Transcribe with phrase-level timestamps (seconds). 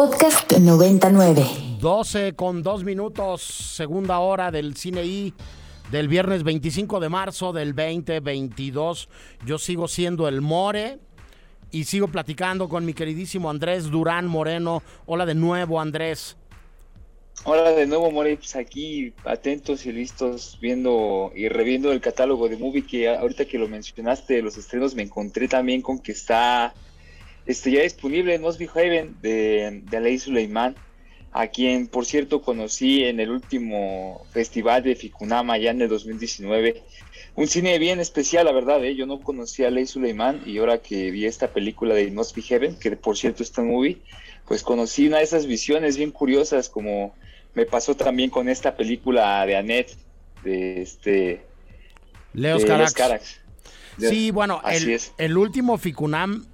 [0.00, 1.44] Podcast 99.
[1.78, 5.34] 12 con 2 minutos, segunda hora del Cine I
[5.92, 9.10] del viernes 25 de marzo del 2022.
[9.44, 10.98] Yo sigo siendo el More
[11.70, 14.82] y sigo platicando con mi queridísimo Andrés Durán Moreno.
[15.04, 16.38] Hola de nuevo, Andrés.
[17.44, 22.56] Hola de nuevo, More, pues aquí atentos y listos viendo y reviendo el catálogo de
[22.56, 26.72] movie que ahorita que lo mencionaste, los estrenos me encontré también con que está
[27.46, 30.76] este, ya disponible en Mosby Haven de, de Alei Suleiman,
[31.32, 36.82] a quien por cierto conocí en el último festival de Ficunama ya en el 2019.
[37.36, 38.96] Un cine bien especial, la verdad, ¿eh?
[38.96, 42.76] yo no conocía a Ley Suleiman y ahora que vi esta película de Mosby Heaven,
[42.76, 43.98] que por cierto está en movie,
[44.46, 47.14] pues conocí una de esas visiones bien curiosas como
[47.54, 49.96] me pasó también con esta película de Annette,
[50.42, 51.46] de este...
[52.32, 53.40] Leos Carax.
[53.98, 56.46] Sí, bueno, el, el último Ficunam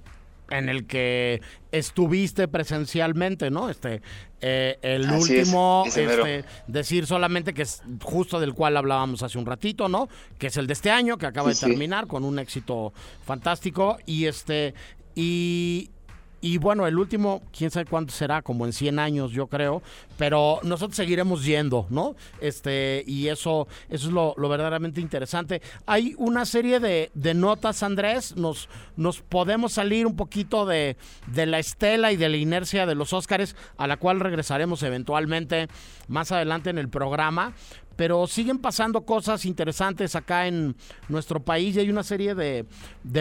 [0.49, 3.69] en el que estuviste presencialmente, ¿no?
[3.69, 4.01] Este,
[4.41, 9.89] eh, el último, este, decir solamente que es justo del cual hablábamos hace un ratito,
[9.89, 10.07] ¿no?
[10.37, 12.93] Que es el de este año, que acaba de terminar con un éxito
[13.25, 14.73] fantástico y este
[15.15, 15.89] y
[16.39, 19.81] y bueno, el último, quién sabe cuánto será, como en 100 años, yo creo.
[20.17, 22.15] Pero nosotros seguiremos yendo, ¿no?
[22.39, 25.61] Este, y eso, eso es lo, verdaderamente interesante.
[25.85, 28.35] Hay una serie de, notas, Andrés.
[28.35, 30.95] Nos, nos podemos salir un poquito de,
[31.27, 35.67] de la estela y de la inercia de los Óscares, a la cual regresaremos eventualmente
[36.07, 37.53] más adelante en el programa
[37.97, 40.77] pero siguen pasando cosas interesantes acá en
[41.09, 42.65] nuestro país y hay una serie de,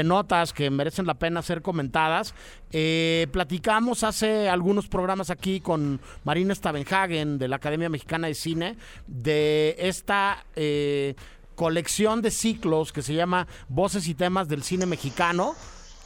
[0.05, 2.35] notas que merecen la pena ser comentadas.
[2.71, 8.77] Eh, platicamos hace algunos programas aquí con Marina Stavenhagen de la Academia Mexicana de Cine
[9.09, 10.45] de esta...
[10.55, 11.17] Eh,
[11.57, 15.55] colección de ciclos que se llama Voces y temas del cine mexicano,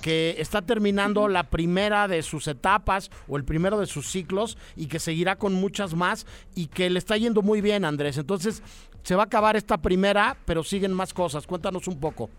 [0.00, 4.86] que está terminando la primera de sus etapas o el primero de sus ciclos y
[4.86, 8.18] que seguirá con muchas más y que le está yendo muy bien, Andrés.
[8.18, 8.62] Entonces,
[9.02, 11.46] se va a acabar esta primera, pero siguen más cosas.
[11.46, 12.30] Cuéntanos un poco.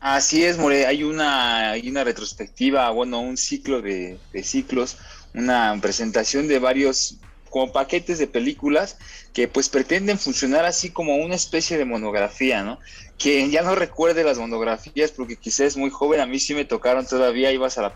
[0.00, 0.86] Así es, More.
[0.86, 4.98] Hay una, hay una retrospectiva, bueno, un ciclo de, de ciclos,
[5.34, 7.16] una presentación de varios
[7.56, 8.98] como paquetes de películas
[9.32, 12.78] que pues pretenden funcionar así como una especie de monografía, ¿no?
[13.18, 16.66] Quien ya no recuerde las monografías porque quizás es muy joven, a mí sí me
[16.66, 17.94] tocaron todavía, ibas a la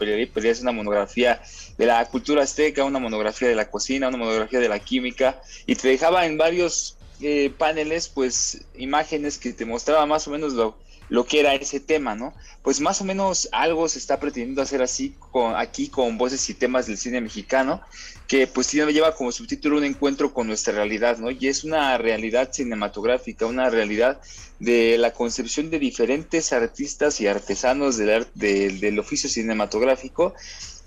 [0.00, 1.42] y pedías una monografía
[1.76, 5.74] de la cultura azteca, una monografía de la cocina, una monografía de la química y
[5.74, 10.78] te dejaba en varios eh, paneles pues imágenes que te mostraba más o menos lo,
[11.10, 12.32] lo que era ese tema, ¿no?
[12.62, 16.54] Pues más o menos algo se está pretendiendo hacer así con, aquí con voces y
[16.54, 17.82] temas del cine mexicano,
[18.28, 21.30] que pues lleva como subtítulo un encuentro con nuestra realidad, ¿no?
[21.30, 24.20] Y es una realidad cinematográfica, una realidad
[24.60, 30.34] de la concepción de diferentes artistas y artesanos del, del oficio cinematográfico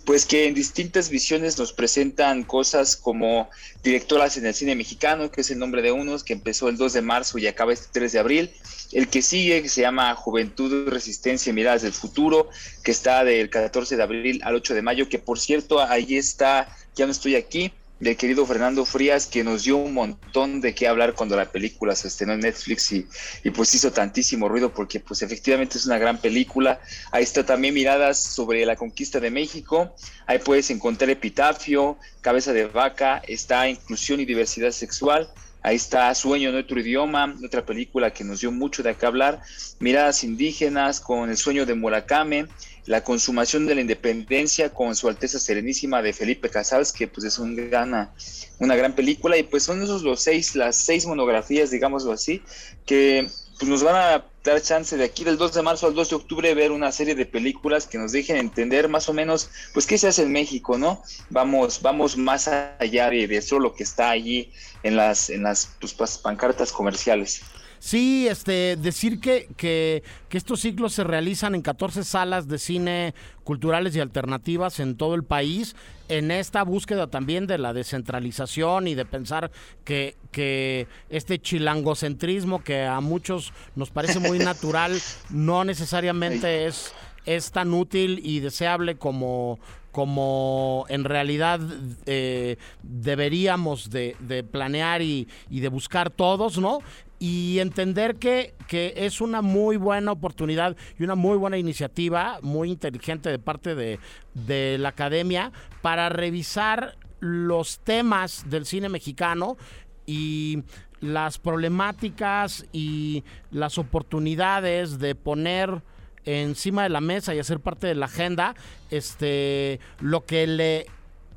[0.05, 3.49] pues que en distintas visiones nos presentan cosas como
[3.83, 6.93] directoras en el cine mexicano, que es el nombre de unos, que empezó el 2
[6.93, 8.51] de marzo y acaba este 3 de abril.
[8.91, 12.49] El que sigue, que se llama Juventud, Resistencia y Miradas del Futuro,
[12.83, 16.67] que está del 14 de abril al 8 de mayo, que por cierto, ahí está,
[16.95, 20.87] ya no estoy aquí, del querido Fernando Frías, que nos dio un montón de qué
[20.87, 23.07] hablar cuando la película se estrenó en Netflix y,
[23.43, 26.81] y, pues hizo tantísimo ruido porque pues efectivamente es una gran película.
[27.11, 29.95] Ahí está también miradas sobre la conquista de México,
[30.25, 35.29] ahí puedes encontrar Epitafio, Cabeza de Vaca, está Inclusión y Diversidad Sexual,
[35.65, 39.39] Ahí está Sueño en otro idioma, otra película que nos dio mucho de qué hablar.
[39.79, 42.47] Miradas indígenas con El sueño de Murakame,
[42.85, 47.39] La consumación de la independencia con Su Alteza Serenísima de Felipe Casals, que pues es
[47.39, 48.11] un gran,
[48.59, 49.37] una gran película.
[49.37, 52.41] Y pues son esos los seis, las seis monografías, digámoslo así,
[52.85, 53.27] que
[53.57, 56.15] pues nos van a dar chance de aquí del 2 de marzo al 2 de
[56.15, 59.97] octubre ver una serie de películas que nos dejen entender más o menos pues qué
[59.97, 61.01] se hace en México, ¿no?
[61.29, 64.51] Vamos, vamos más allá de, de lo que está allí
[64.81, 67.41] en las, en las pues, pancartas comerciales.
[67.83, 73.13] Sí, este, decir que, que, que, estos ciclos se realizan en 14 salas de cine
[73.43, 75.75] culturales y alternativas en todo el país,
[76.07, 79.51] en esta búsqueda también de la descentralización y de pensar
[79.83, 84.97] que, que este chilangocentrismo que a muchos nos parece muy natural,
[85.29, 86.93] no necesariamente es,
[87.25, 89.59] es tan útil y deseable como,
[89.93, 91.61] como en realidad
[92.07, 96.79] eh, deberíamos de, planear y, y, de buscar todos, ¿no?
[97.19, 102.69] y entender que, que, es una muy buena oportunidad y una muy buena iniciativa, muy
[102.69, 103.99] inteligente de parte de,
[104.33, 109.57] de la academia para revisar los temas del cine mexicano
[110.05, 110.63] y
[110.99, 115.83] las problemáticas y las oportunidades de poner
[116.25, 118.55] encima de la mesa y hacer parte de la agenda
[118.89, 120.85] este lo que le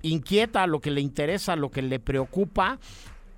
[0.03, 2.79] inquieta, lo que le interesa, lo que le preocupa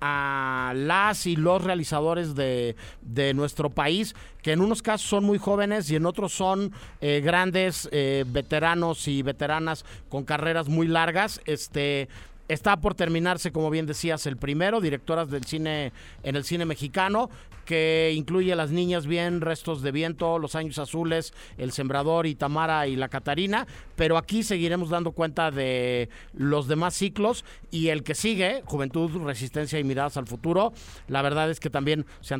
[0.01, 5.37] a las y los realizadores de, de, nuestro país, que en unos casos son muy
[5.37, 11.41] jóvenes y en otros son eh, grandes eh, veteranos y veteranas con carreras muy largas.
[11.45, 12.07] Este,
[12.49, 15.93] Está por terminarse, como bien decías, el primero, directoras del cine
[16.23, 17.29] en el cine mexicano,
[17.63, 22.87] que incluye Las Niñas Bien, Restos de Viento, Los Años Azules, El Sembrador y Tamara
[22.87, 28.15] y La Catarina, pero aquí seguiremos dando cuenta de los demás ciclos y el que
[28.15, 30.73] sigue, Juventud, Resistencia y Miradas al Futuro,
[31.07, 32.35] la verdad es que también se,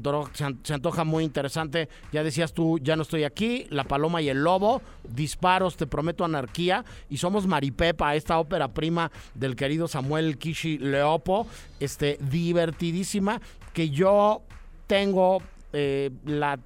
[0.63, 4.43] se antoja muy interesante, ya decías tú, ya no estoy aquí, La Paloma y el
[4.43, 10.77] Lobo, Disparos, Te Prometo Anarquía y somos Maripepa, esta ópera prima del querido Samuel Kishi
[10.77, 11.45] Leopo,
[11.77, 13.41] este, divertidísima,
[13.73, 14.43] que yo
[14.87, 15.41] tengo
[15.73, 16.57] eh, la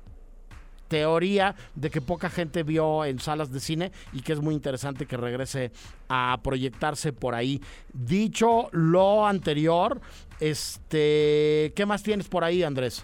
[0.87, 5.07] teoría de que poca gente vio en salas de cine y que es muy interesante
[5.07, 5.71] que regrese
[6.09, 7.59] a proyectarse por ahí.
[7.91, 9.99] Dicho lo anterior,
[10.39, 13.03] este, ¿qué más tienes por ahí, Andrés?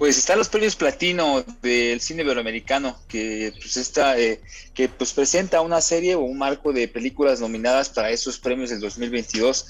[0.00, 4.40] Pues están los premios platino del cine iberoamericano, que pues está, eh,
[4.72, 8.80] que pues presenta una serie o un marco de películas nominadas para esos premios del
[8.80, 9.66] 2022.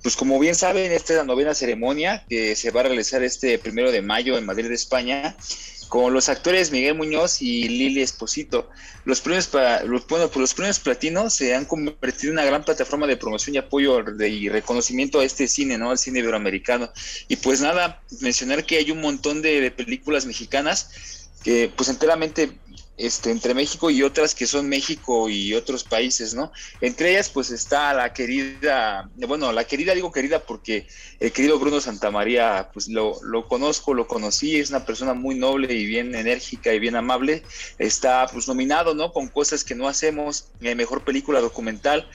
[0.00, 3.58] Pues como bien saben, esta es la novena ceremonia que se va a realizar este
[3.58, 5.34] primero de mayo en Madrid, España,
[5.92, 8.70] con los actores Miguel Muñoz y Lili Esposito.
[9.04, 13.18] Los premios para, pues los premios platino se han convertido en una gran plataforma de
[13.18, 15.90] promoción y apoyo y reconocimiento a este cine, ¿no?
[15.90, 16.90] Al cine iberoamericano.
[17.28, 22.52] Y pues nada, mencionar que hay un montón de películas mexicanas que pues enteramente
[22.96, 26.52] este, entre México y otras que son México y otros países, ¿no?
[26.80, 30.86] Entre ellas, pues está la querida, bueno, la querida, digo querida porque
[31.18, 33.18] el querido Bruno Santamaría, pues lo,
[33.48, 37.42] conozco, lo conocí, es una persona muy noble y bien enérgica y bien amable.
[37.78, 39.12] Está, pues, nominado, ¿no?
[39.12, 42.08] Con cosas que no hacemos, mejor película documental.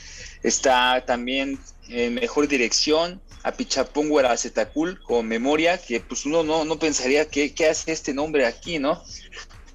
[0.44, 1.60] Está también
[1.90, 7.54] en mejor dirección, a Pichapón Zetacul con memoria, que pues uno no, no pensaría que,
[7.54, 9.02] qué hace este nombre aquí, ¿no?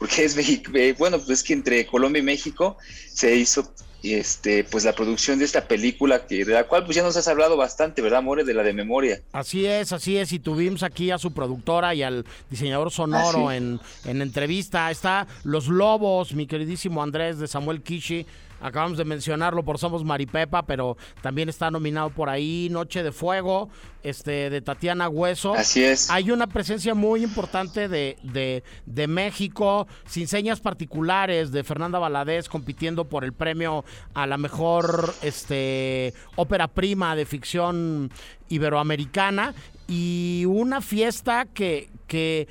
[0.02, 2.76] Porque es eh, bueno, pues que entre Colombia y México
[3.06, 3.72] se hizo
[4.02, 7.28] este pues la producción de esta película que de la cual pues ya nos has
[7.28, 8.42] hablado bastante, ¿verdad, More?
[8.42, 9.22] De la de memoria.
[9.30, 13.78] Así es, así es, y tuvimos aquí a su productora y al diseñador sonoro en,
[14.04, 14.90] en entrevista.
[14.90, 18.26] Está Los Lobos, mi queridísimo Andrés de Samuel Kishi
[18.62, 23.68] acabamos de mencionarlo por Somos Maripepa, pero también está nominado por ahí Noche de Fuego,
[24.02, 25.54] este, de Tatiana Hueso.
[25.54, 26.08] Así es.
[26.10, 32.48] Hay una presencia muy importante de, de, de México, sin señas particulares, de Fernanda Valadez
[32.48, 38.10] compitiendo por el premio a la mejor este, ópera prima de ficción
[38.48, 39.54] iberoamericana
[39.88, 42.48] y una fiesta que, que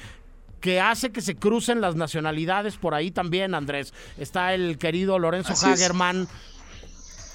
[0.62, 3.94] que hace que se crucen las nacionalidades por ahí también, Andrés.
[4.18, 6.28] Está el querido Lorenzo Hagerman.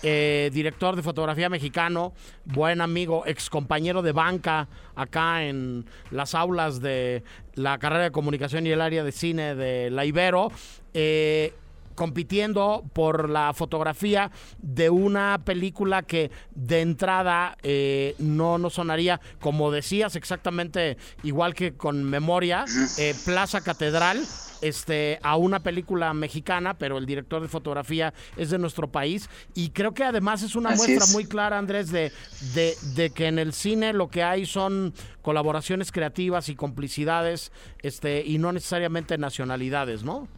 [0.02, 2.12] Eh, director de fotografía mexicano,
[2.44, 7.25] buen amigo, ex compañero de banca acá en las aulas de
[7.55, 10.52] la carrera de comunicación y el área de cine de la Ibero.
[10.93, 11.55] Eh,
[11.96, 19.72] compitiendo por la fotografía de una película que de entrada eh, no nos sonaría, como
[19.72, 22.64] decías, exactamente igual que con Memoria,
[22.98, 24.22] eh, Plaza Catedral,
[24.60, 29.28] este, a una película mexicana, pero el director de fotografía es de nuestro país.
[29.54, 32.12] Y creo que además es una muestra muy clara, Andrés, de,
[32.54, 38.24] de, de, que en el cine lo que hay son colaboraciones creativas y complicidades, este,
[38.24, 40.29] y no necesariamente nacionalidades, ¿no?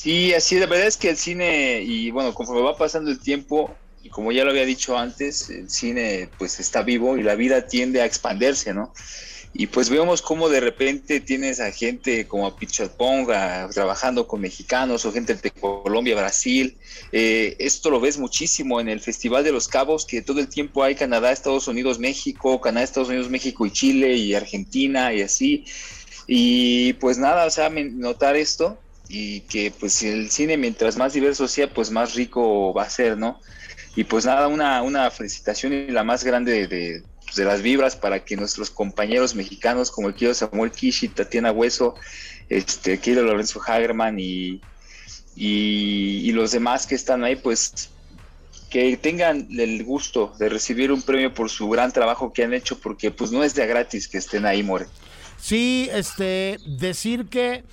[0.00, 3.74] Sí, así la verdad es que el cine, y bueno, conforme va pasando el tiempo,
[4.00, 7.66] y como ya lo había dicho antes, el cine pues está vivo y la vida
[7.66, 8.94] tiende a expandirse, ¿no?
[9.54, 15.10] Y pues vemos cómo de repente tienes a gente como Pichaponga trabajando con mexicanos o
[15.10, 16.78] gente de Colombia, Brasil.
[17.10, 20.84] Eh, esto lo ves muchísimo en el Festival de los Cabos, que todo el tiempo
[20.84, 25.64] hay Canadá, Estados Unidos, México, Canadá, Estados Unidos, México y Chile y Argentina y así.
[26.28, 28.78] Y pues nada, o sea, notar esto
[29.08, 33.16] y que pues el cine mientras más diverso sea, pues más rico va a ser,
[33.16, 33.40] ¿no?
[33.96, 37.96] Y pues nada, una, una felicitación y la más grande de, pues, de las vibras
[37.96, 41.94] para que nuestros compañeros mexicanos como el querido Samuel Kishi, Tatiana Hueso,
[42.48, 44.60] este, el querido Lorenzo Hagerman y,
[45.34, 47.90] y, y los demás que están ahí, pues
[48.70, 52.78] que tengan el gusto de recibir un premio por su gran trabajo que han hecho,
[52.78, 54.86] porque pues no es de gratis que estén ahí, More.
[55.40, 57.64] Sí, este, decir que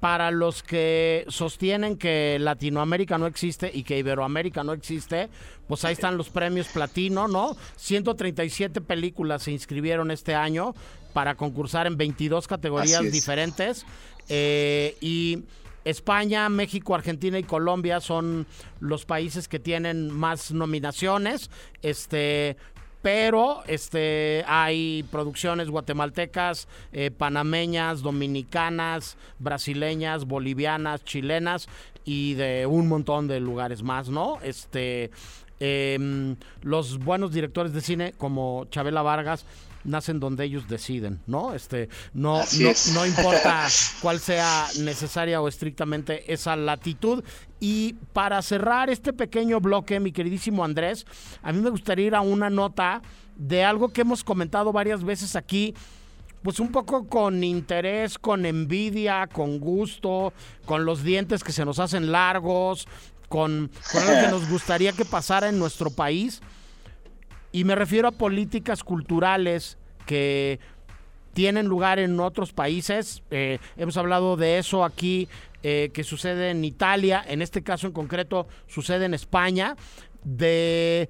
[0.00, 5.28] para los que sostienen que Latinoamérica no existe y que Iberoamérica no existe,
[5.68, 7.56] pues ahí están los premios platino, ¿no?
[7.76, 10.74] 137 películas se inscribieron este año
[11.12, 13.86] para concursar en 22 categorías diferentes.
[14.28, 15.44] Eh, y
[15.84, 18.46] España, México, Argentina y Colombia son
[18.80, 21.50] los países que tienen más nominaciones.
[21.82, 22.56] Este,
[23.02, 31.68] pero este hay producciones guatemaltecas, eh, panameñas, dominicanas, brasileñas, bolivianas, chilenas
[32.04, 34.38] y de un montón de lugares más, ¿no?
[34.42, 35.10] Este
[35.60, 39.44] em, los buenos directores de cine como Chabela Vargas
[39.84, 41.54] nacen donde ellos deciden, ¿no?
[41.54, 43.66] Este, no, no, no, importa
[44.00, 47.24] cuál sea necesaria o estrictamente esa latitud.
[47.60, 51.06] Y para cerrar este pequeño bloque, mi queridísimo Andrés,
[51.42, 53.02] a mí me gustaría ir a una nota
[53.36, 55.74] de algo que hemos comentado varias veces aquí,
[56.42, 60.32] pues un poco con interés, con envidia, con gusto,
[60.64, 62.88] con los dientes que se nos hacen largos,
[63.28, 66.42] con, con algo que nos gustaría que pasara en nuestro país.
[67.52, 70.58] Y me refiero a políticas culturales que
[71.34, 73.22] tienen lugar en otros países.
[73.30, 75.28] Eh, hemos hablado de eso aquí,
[75.62, 79.76] eh, que sucede en Italia, en este caso en concreto sucede en España,
[80.24, 81.08] de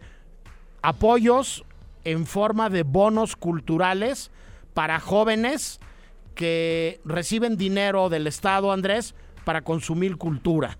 [0.82, 1.64] apoyos
[2.04, 4.30] en forma de bonos culturales
[4.74, 5.80] para jóvenes
[6.34, 10.78] que reciben dinero del Estado, Andrés, para consumir cultura.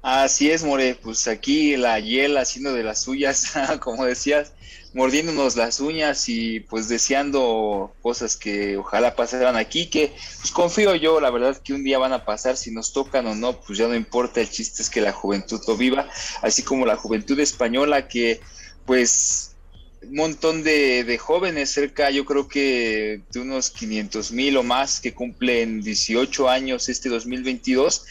[0.00, 4.52] Así es, More, pues aquí la Hiel haciendo de las suyas, como decías,
[4.94, 11.20] mordiéndonos las uñas y pues deseando cosas que ojalá pasaran aquí, que pues confío yo,
[11.20, 13.88] la verdad que un día van a pasar, si nos tocan o no, pues ya
[13.88, 16.08] no importa, el chiste es que la juventud lo viva,
[16.42, 18.40] así como la juventud española que
[18.86, 19.56] pues
[20.02, 25.00] un montón de, de, jóvenes, cerca yo creo que de unos 500 mil o más
[25.00, 28.04] que cumplen 18 años este 2022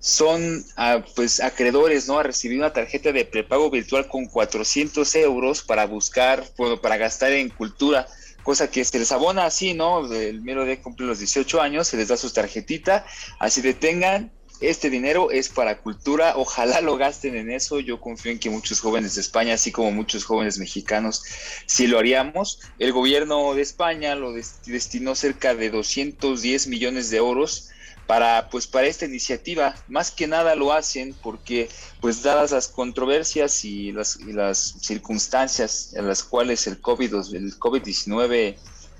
[0.00, 2.18] son ah, pues acreedores ¿no?
[2.18, 6.44] a recibir una tarjeta de prepago virtual con 400 euros para buscar,
[6.82, 8.06] para gastar en cultura,
[8.42, 10.12] cosa que se les abona así, ¿no?
[10.12, 13.04] El mero de cumplir los 18 años, se les da su tarjetita,
[13.40, 18.38] así detengan, este dinero es para cultura, ojalá lo gasten en eso, yo confío en
[18.38, 21.22] que muchos jóvenes de España, así como muchos jóvenes mexicanos,
[21.66, 22.60] sí lo haríamos.
[22.78, 27.70] El gobierno de España lo destinó cerca de 210 millones de euros
[28.06, 29.74] para pues para esta iniciativa.
[29.88, 31.68] Más que nada lo hacen porque
[32.00, 38.56] pues dadas las controversias y las, las circunstancias en las cuales el COVID el COVID-19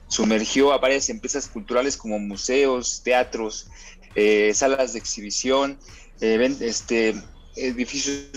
[0.08, 3.66] sumergió a varias empresas culturales como museos, teatros,
[4.14, 5.78] eh, salas de exhibición,
[6.20, 7.14] eh, este
[7.56, 8.28] edificios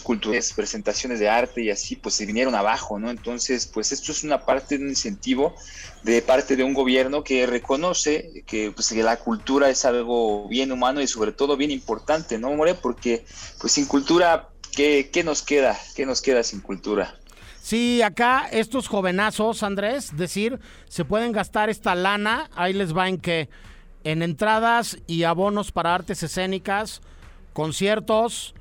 [0.00, 3.10] culturales, presentaciones de arte y así, pues se vinieron abajo, ¿no?
[3.10, 5.54] Entonces, pues esto es una parte de un incentivo
[6.02, 10.72] de parte de un gobierno que reconoce que, pues, que la cultura es algo bien
[10.72, 12.74] humano y sobre todo bien importante, ¿no, More?
[12.74, 13.24] Porque,
[13.60, 15.78] pues sin cultura, ¿qué, qué nos queda?
[15.94, 17.14] ¿Qué nos queda sin cultura?
[17.62, 23.18] Sí, acá estos jovenazos, Andrés, decir, se pueden gastar esta lana, ahí les va en
[23.18, 23.50] que
[24.02, 27.02] en entradas y abonos para artes escénicas,
[27.52, 28.54] conciertos,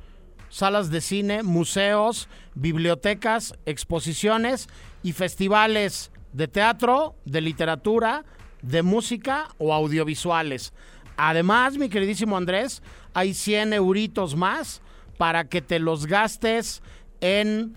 [0.49, 4.67] salas de cine, museos, bibliotecas, exposiciones
[5.03, 8.25] y festivales de teatro, de literatura,
[8.61, 10.73] de música o audiovisuales.
[11.17, 12.81] Además, mi queridísimo Andrés,
[13.13, 14.81] hay 100 euritos más
[15.17, 16.81] para que te los gastes
[17.21, 17.75] en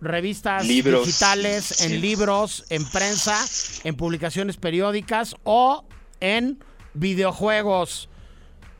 [0.00, 3.36] revistas digitales, en libros, en prensa,
[3.84, 5.84] en publicaciones periódicas o
[6.20, 6.62] en
[6.94, 8.08] videojuegos,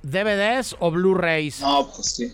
[0.02, 1.60] DVDs o Blu-rays.
[1.60, 2.32] No, pues sí.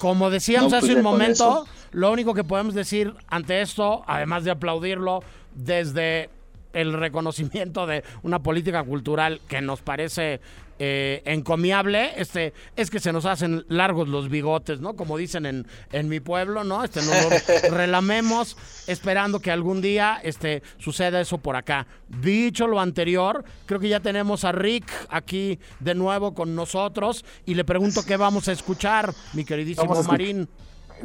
[0.00, 4.52] Como decíamos hace pues un momento, lo único que podemos decir ante esto, además de
[4.52, 5.22] aplaudirlo
[5.54, 6.30] desde
[6.72, 10.40] el reconocimiento de una política cultural que nos parece
[10.78, 14.94] eh, encomiable, este, es que se nos hacen largos los bigotes, ¿no?
[14.94, 16.84] Como dicen en, en mi pueblo, ¿no?
[16.84, 18.56] Este, nos relamemos
[18.86, 21.86] esperando que algún día este, suceda eso por acá.
[22.08, 27.54] Dicho lo anterior, creo que ya tenemos a Rick aquí de nuevo con nosotros y
[27.54, 30.48] le pregunto qué vamos a escuchar, mi queridísimo Marín.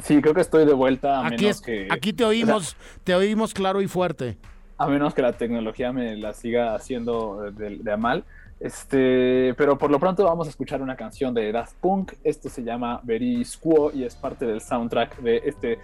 [0.01, 1.25] Sí, creo que estoy de vuelta.
[1.25, 1.49] aquí,
[1.89, 4.37] aquí te oímos, te oímos claro y fuerte.
[4.77, 8.25] A menos que la tecnología me la siga haciendo de, de mal.
[8.63, 12.13] Este, pero por lo pronto vamos a escuchar una canción de Daft Punk.
[12.23, 15.79] Esto se llama Very Squo y es parte del soundtrack de este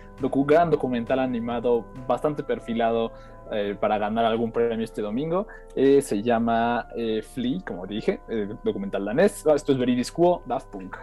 [0.47, 3.11] gran documental animado bastante perfilado
[3.51, 5.45] eh, para ganar algún premio este domingo.
[5.75, 8.21] Eh, se llama eh, Flea, como dije,
[8.63, 9.45] documental danés.
[9.45, 10.95] Esto es Very Squo, Daft Punk.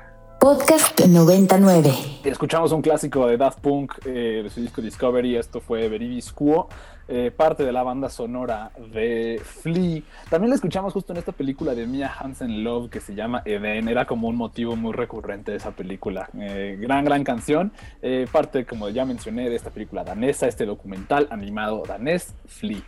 [0.46, 1.92] Podcast 99.
[2.22, 5.34] Escuchamos un clásico de Daft Punk de su disco Discovery.
[5.34, 6.68] Esto fue Very Squo.
[7.08, 10.02] Eh, parte de la banda sonora de Flea.
[10.30, 13.88] También la escuchamos justo en esta película de Mia Hansen Love que se llama Eden.
[13.88, 16.30] Era como un motivo muy recurrente de esa película.
[16.38, 17.72] Eh, gran, gran canción.
[18.00, 22.84] Eh, parte, como ya mencioné, de esta película danesa, este documental animado danés, Flea.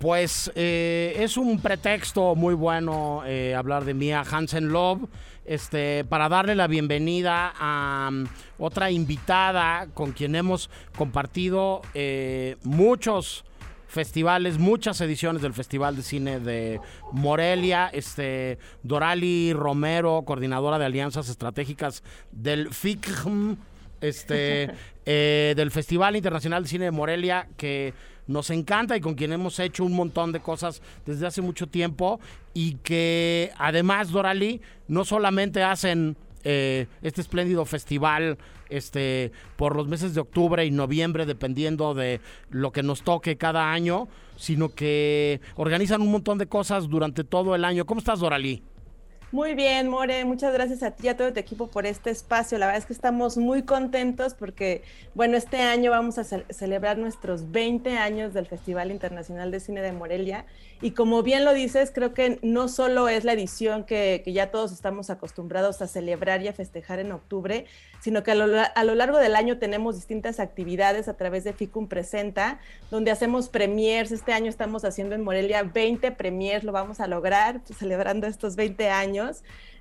[0.00, 5.02] Pues eh, es un pretexto muy bueno eh, hablar de Mia Hansen Love,
[5.44, 8.26] este, para darle la bienvenida a um,
[8.58, 13.44] otra invitada con quien hemos compartido eh, muchos
[13.88, 16.80] festivales, muchas ediciones del Festival de Cine de
[17.12, 17.90] Morelia.
[17.92, 23.56] Este, Dorali Romero, coordinadora de alianzas estratégicas del FICM,
[24.00, 24.70] este,
[25.04, 27.92] del Festival Internacional de Cine de Morelia, que
[28.30, 32.20] nos encanta y con quien hemos hecho un montón de cosas desde hace mucho tiempo
[32.54, 40.14] y que además, Dorali, no solamente hacen eh, este espléndido festival este, por los meses
[40.14, 42.20] de octubre y noviembre, dependiendo de
[42.50, 44.06] lo que nos toque cada año,
[44.36, 47.84] sino que organizan un montón de cosas durante todo el año.
[47.84, 48.62] ¿Cómo estás, Dorali?
[49.32, 52.58] Muy bien, More, muchas gracias a ti y a todo tu equipo por este espacio.
[52.58, 54.82] La verdad es que estamos muy contentos porque,
[55.14, 59.92] bueno, este año vamos a celebrar nuestros 20 años del Festival Internacional de Cine de
[59.92, 60.46] Morelia
[60.82, 64.72] y como bien lo dices, creo que no solo es la edición que, ya todos
[64.72, 67.66] estamos acostumbrados a celebrar y a festejar en octubre,
[68.00, 72.60] sino que a lo, largo del año tenemos distintas actividades a través de FICUM Presenta,
[72.90, 74.10] donde hacemos premiers.
[74.10, 78.88] Este año estamos haciendo en Morelia 20 premiers, lo vamos a lograr celebrando estos 20
[78.88, 79.19] años.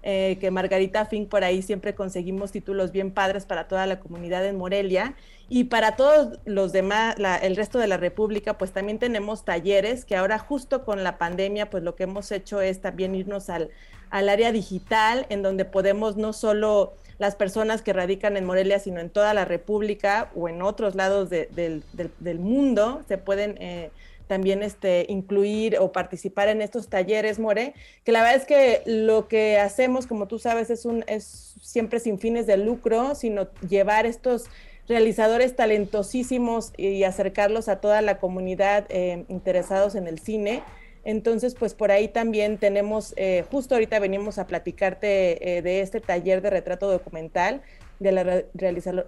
[0.01, 4.45] Eh, que Margarita Fink por ahí siempre conseguimos títulos bien padres para toda la comunidad
[4.45, 5.15] en Morelia.
[5.49, 10.15] Y para todos los demás, el resto de la República, pues también tenemos talleres que
[10.15, 13.71] ahora justo con la pandemia, pues lo que hemos hecho es también irnos al,
[14.09, 19.01] al área digital, en donde podemos no solo las personas que radican en Morelia, sino
[19.01, 21.83] en toda la República o en otros lados del,
[22.19, 23.91] del, mundo, se pueden eh,
[24.29, 29.27] también este, incluir o participar en estos talleres, More, que la verdad es que lo
[29.27, 34.05] que hacemos, como tú sabes, es, un, es siempre sin fines de lucro, sino llevar
[34.05, 34.45] estos
[34.87, 40.61] realizadores talentosísimos y acercarlos a toda la comunidad eh, interesados en el cine.
[41.03, 46.01] Entonces, pues por ahí también tenemos, eh, justo ahorita venimos a platicarte eh, de este
[46.01, 47.63] taller de retrato documental
[47.99, 48.43] de la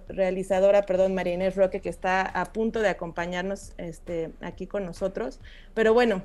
[0.08, 5.40] realizadora, perdón, María Inés Roque, que está a punto de acompañarnos este, aquí con nosotros.
[5.74, 6.22] Pero bueno,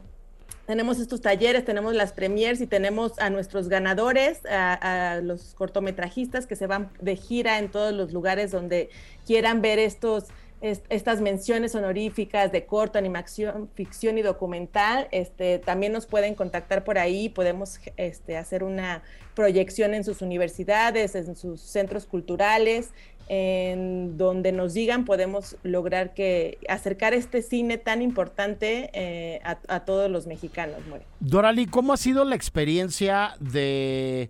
[0.66, 6.58] tenemos estos talleres, tenemos las premiers y tenemos a nuestros ganadores, a, los cortometrajistas que
[6.58, 8.90] se van de gira en todos los lugares donde
[9.26, 10.26] quieran ver estos
[10.62, 16.98] estas menciones honoríficas de corto, animación, ficción y documental, este, también nos pueden contactar por
[16.98, 19.04] ahí, podemos este, hacer una
[19.36, 22.92] proyección en sus universidades, en sus centros culturales,
[23.30, 30.10] en donde nos digan podemos lograr que acercar este cine tan importante eh, a, todos
[30.10, 30.78] los mexicanos.
[31.20, 34.30] Dorali, ¿cómo ha sido la experiencia de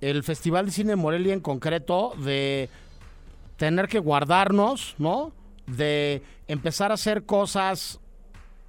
[0.00, 2.68] el Festival de Cine Morelia en concreto de
[3.56, 5.32] tener que guardarnos, ¿no?
[5.68, 8.00] De empezar a hacer cosas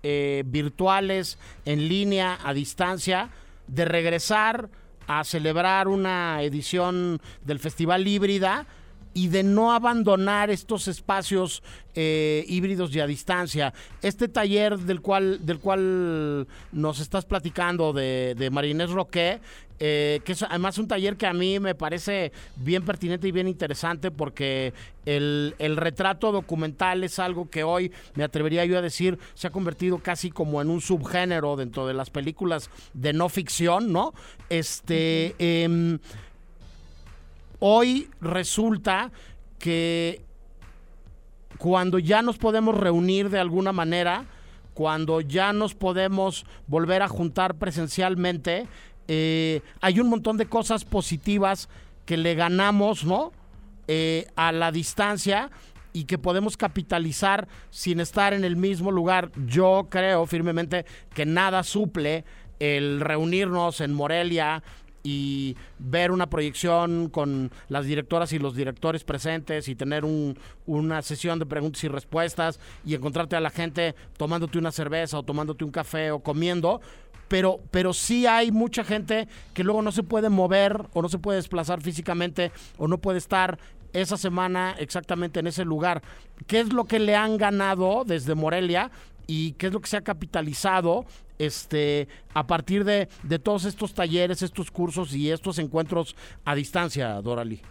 [0.03, 3.29] eh, virtuales, en línea, a distancia,
[3.67, 4.69] de regresar
[5.07, 8.67] a celebrar una edición del Festival Híbrida
[9.13, 11.63] y de no abandonar estos espacios
[11.95, 13.73] eh, híbridos y a distancia.
[14.01, 19.39] Este taller del cual, del cual nos estás platicando de, de Marinés Roque,
[19.81, 23.47] eh, que es además un taller que a mí me parece bien pertinente y bien
[23.47, 24.73] interesante porque
[25.05, 29.51] el, el, retrato documental es algo que hoy, me atrevería yo a decir, se ha
[29.51, 34.13] convertido casi como en un subgénero dentro de las películas de no ficción, ¿no?
[34.49, 35.33] Este
[37.59, 39.11] hoy resulta
[39.57, 40.21] que
[41.57, 44.25] cuando ya nos podemos reunir de alguna manera,
[44.73, 48.65] cuando ya nos podemos volver a juntar presencialmente,
[49.07, 51.67] eh, hay un montón de cosas positivas
[52.05, 53.31] que le ganamos, ¿no?
[53.87, 55.49] Eh, a la distancia
[55.93, 59.31] y que podemos capitalizar sin estar en el mismo lugar.
[59.47, 62.23] Yo creo firmemente que nada suple
[62.59, 64.63] el reunirnos en Morelia,
[65.03, 70.03] y ver una proyección con las directoras y los directores presentes y tener
[70.65, 75.23] una sesión de preguntas y respuestas y encontrarte a la gente tomándote una cerveza o
[75.23, 76.81] tomándote un café o comiendo.
[77.27, 81.19] Pero, pero sí hay mucha gente que luego no se puede mover o no se
[81.19, 83.59] puede desplazar físicamente o no puede estar
[83.93, 86.01] esa semana exactamente en ese lugar.
[86.47, 88.91] ¿Qué es lo que le han ganado desde Morelia
[89.27, 91.05] y qué es lo que se ha capitalizado
[91.39, 93.07] este, a partir de,
[93.41, 97.61] todos estos talleres, estos cursos y estos encuentros a distancia, Dorali.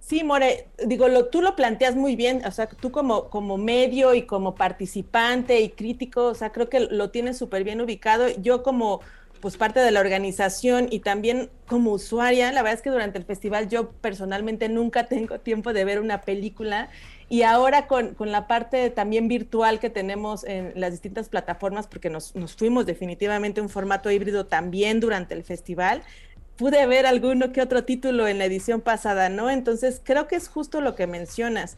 [0.00, 4.14] Sí, More, digo, lo, tú lo planteas muy bien, o sea, tú como, como medio
[4.14, 8.28] y como participante y crítico, o sea, creo que lo tienes súper bien ubicado.
[8.40, 9.00] Yo como
[9.40, 13.24] pues parte de la organización y también como usuaria, la verdad es que durante el
[13.24, 16.88] festival yo personalmente nunca tengo tiempo de ver una película
[17.28, 22.08] y ahora con, con la parte también virtual que tenemos en las distintas plataformas, porque
[22.08, 26.02] nos, nos fuimos definitivamente un formato híbrido también durante el festival,
[26.56, 29.50] pude ver alguno que otro título en la edición pasada, ¿no?
[29.50, 31.76] Entonces creo que es justo lo que mencionas.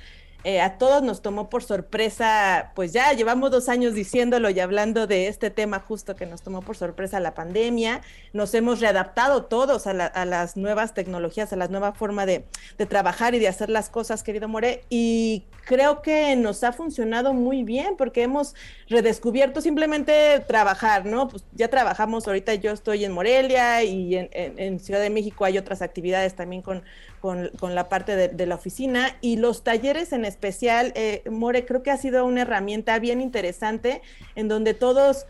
[0.48, 5.06] Eh, a todos nos tomó por sorpresa, pues ya llevamos dos años diciéndolo y hablando
[5.06, 8.00] de este tema justo que nos tomó por sorpresa la pandemia,
[8.32, 12.46] nos hemos readaptado todos a, las nuevas tecnologías, a la nueva forma de,
[12.88, 17.62] trabajar y de hacer las cosas, querido More, y creo que nos ha funcionado muy
[17.62, 18.54] bien porque hemos
[18.88, 21.28] redescubierto simplemente trabajar, ¿no?
[21.28, 25.82] Pues ya trabajamos, ahorita yo estoy en Morelia y en Ciudad de México hay otras
[25.82, 26.84] actividades también con
[27.20, 31.90] con, la parte de, la oficina y los talleres en especial, eh, More, creo que
[31.90, 34.02] ha sido una herramienta bien interesante
[34.35, 35.26] en donde todos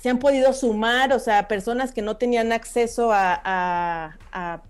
[0.00, 3.40] se han podido sumar, o sea, personas que no tenían acceso a,
[4.32, 4.62] a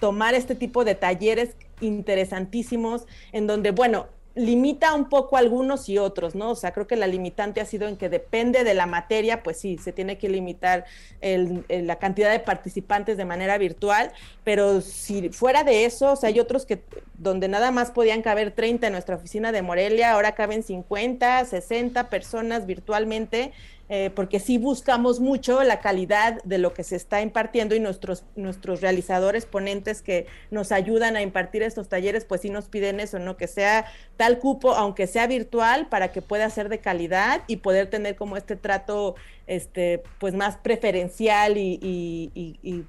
[0.00, 6.34] tomar este tipo de talleres interesantísimos, en donde, bueno, limita un poco algunos y otros,
[6.34, 6.50] ¿no?
[6.50, 9.58] O sea, creo que la limitante ha sido en que depende de la materia, pues
[9.58, 10.84] sí, se tiene que limitar
[11.20, 14.12] la cantidad de participantes de manera virtual,
[14.44, 16.82] pero si fuera de eso, o sea, hay otros que
[17.18, 22.08] donde nada más podían caber 30 en nuestra oficina de Morelia, ahora caben 50, 60
[22.08, 23.52] personas virtualmente
[23.88, 28.24] eh, porque sí buscamos mucho la calidad de lo que se está impartiendo y nuestros,
[28.36, 33.18] nuestros realizadores, ponentes que nos ayudan a impartir estos talleres, pues sí nos piden eso,
[33.18, 33.36] ¿no?
[33.36, 33.84] Que sea
[34.16, 38.36] tal cupo, aunque sea virtual, para que pueda ser de calidad y poder tener como
[38.36, 39.14] este trato,
[39.46, 42.86] este, pues más preferencial y,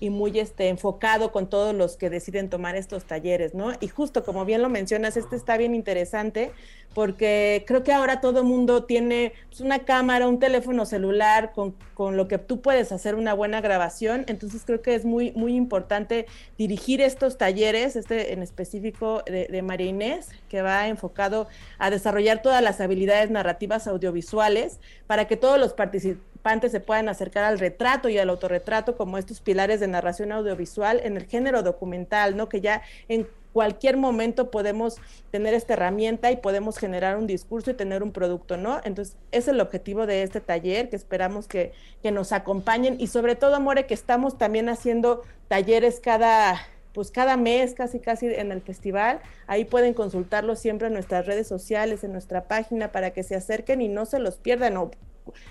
[0.00, 3.72] muy este, enfocado con todos los que deciden tomar estos talleres, ¿no?
[3.80, 6.52] Y justo como bien lo mencionas, este está bien interesante
[6.94, 11.74] porque creo que ahora todo el mundo tiene pues, una cámara, un teléfono celular con,
[11.94, 15.56] con, lo que tú puedes hacer una buena grabación, entonces creo que es muy, muy
[15.56, 16.26] importante
[16.56, 22.62] dirigir estos talleres, este en específico de María Inés, que va enfocado a desarrollar todas
[22.62, 26.33] las habilidades narrativas audiovisuales para que todos los participantes
[26.70, 31.16] se puedan acercar al retrato y al autorretrato como estos pilares de narración audiovisual en
[31.16, 32.50] el género documental, ¿no?
[32.50, 34.96] Que ya en cualquier momento podemos
[35.30, 38.80] tener esta herramienta y podemos generar un discurso y tener un producto, ¿no?
[38.84, 43.36] Entonces, es el objetivo de este taller, que esperamos que, que nos acompañen y sobre
[43.36, 46.60] todo, More, que estamos también haciendo talleres cada
[46.92, 49.20] pues cada mes, casi casi en el festival.
[49.48, 53.82] Ahí pueden consultarlo siempre en nuestras redes sociales, en nuestra página, para que se acerquen
[53.82, 54.76] y no se los pierdan.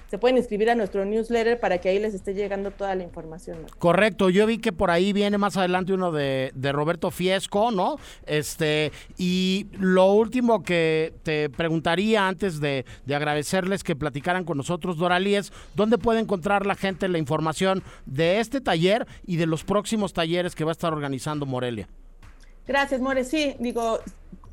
[0.07, 3.65] Se pueden inscribir a nuestro newsletter para que ahí les esté llegando toda la información.
[3.79, 7.97] Correcto, yo vi que por ahí viene más adelante uno de, Roberto Fiesco, ¿no?
[8.25, 15.36] Este, y lo último que te preguntaría antes de, agradecerles que platicaran con nosotros, Doralí,
[15.36, 20.13] es dónde puede encontrar la gente la información de este taller y de los próximos
[20.13, 21.88] talleres que va a estar organizando Morelia.
[22.65, 23.23] Gracias, More.
[23.23, 23.99] Sí, digo,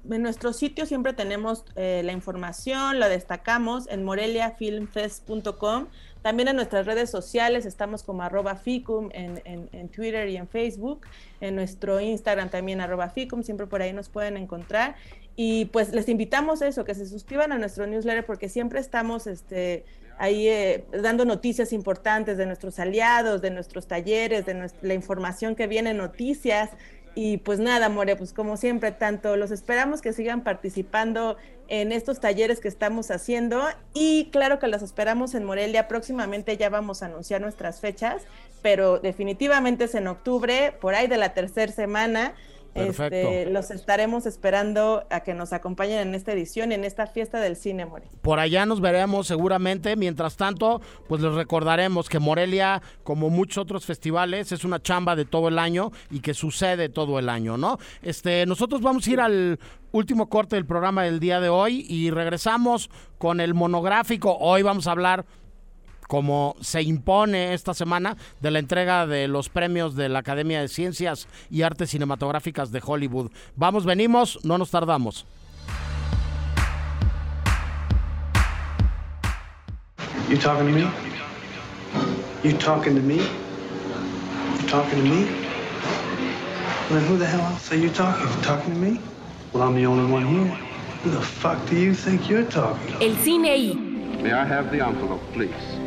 [0.08, 5.86] en nuestro sitio siempre tenemos eh, la información, la destacamos en moreliafilmfest.com.
[6.22, 11.06] También en nuestras redes sociales estamos como arroba ficum en, en, Twitter y en Facebook.
[11.40, 14.96] En nuestro Instagram también arroba ficum, siempre por ahí nos pueden encontrar.
[15.36, 19.26] Y pues les invitamos a eso, que se suscriban a nuestro newsletter porque siempre estamos
[19.26, 19.84] este,
[20.18, 25.66] ahí eh, dando noticias importantes de nuestros aliados, de nuestros talleres, de la información que
[25.66, 26.70] viene, noticias
[27.14, 31.36] y pues nada, More, pues como siempre, tanto los esperamos que sigan participando
[31.68, 33.62] en estos talleres que estamos haciendo
[33.94, 35.88] y claro que los esperamos en Morelia.
[35.88, 38.22] Próximamente ya vamos a anunciar nuestras fechas,
[38.62, 42.34] pero definitivamente es en octubre, por ahí de la tercera semana.
[42.74, 47.56] Este, los estaremos esperando a que nos acompañen en esta edición, en esta fiesta del
[47.56, 48.06] cine, More.
[48.22, 49.96] Por allá nos veremos seguramente.
[49.96, 55.24] Mientras tanto, pues les recordaremos que Morelia, como muchos otros festivales, es una chamba de
[55.24, 57.78] todo el año y que sucede todo el año, ¿no?
[58.02, 59.58] Este, nosotros vamos a ir al
[59.92, 64.36] último corte del programa del día de hoy y regresamos con el monográfico.
[64.38, 65.26] Hoy vamos a hablar
[66.10, 70.66] como se impone esta semana de la entrega de los premios de la Academia de
[70.66, 73.30] Ciencias y Artes Cinematográficas de Hollywood.
[73.54, 75.24] Vamos, venimos, no nos tardamos.
[80.28, 80.90] You talking to me?
[82.42, 83.18] You talking to me?
[83.18, 85.28] You talking to me?
[86.90, 88.26] Well, who the hell else are you talking?
[88.26, 89.00] You talking to me?
[89.52, 90.58] Well, I'm the only one here.
[91.04, 93.04] Who the fuck do you think you're talking to?
[93.04, 93.74] El cine y.
[94.20, 95.79] May I have the envelope, please?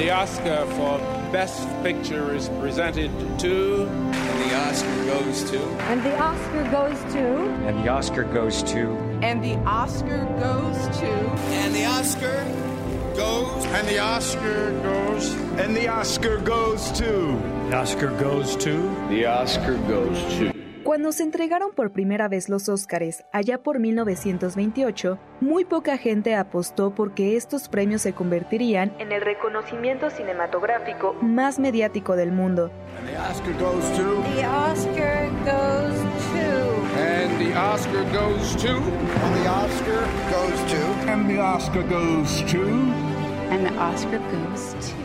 [0.00, 0.98] And the Oscar for
[1.30, 3.10] Best Picture is presented
[3.40, 3.86] to.
[3.86, 5.62] And the Oscar goes to.
[5.62, 7.36] And the Oscar goes to.
[7.66, 8.96] And the Oscar goes to.
[9.22, 11.10] And the Oscar goes to.
[11.52, 12.44] And the Oscar
[13.14, 13.66] goes.
[13.66, 15.34] And the Oscar goes.
[15.60, 17.38] And the Oscar goes to.
[17.68, 19.06] The Oscar goes to.
[19.10, 20.59] The Oscar goes to.
[20.90, 26.96] Cuando se entregaron por primera vez los Óscares, allá por 1928, muy poca gente apostó
[26.96, 32.72] porque estos premios se convertirían en el reconocimiento cinematográfico más mediático del mundo.
[32.98, 33.16] And the
[43.78, 44.99] Oscar goes to.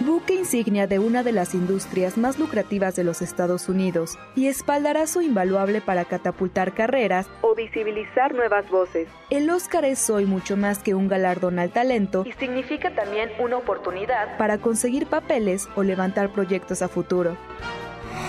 [0.00, 5.20] Buque insignia de una de las industrias más lucrativas de los Estados Unidos y espaldarazo
[5.20, 9.08] invaluable para catapultar carreras o visibilizar nuevas voces.
[9.28, 13.58] El Oscar es hoy mucho más que un galardón al talento y significa también una
[13.58, 17.36] oportunidad para conseguir papeles o levantar proyectos a futuro.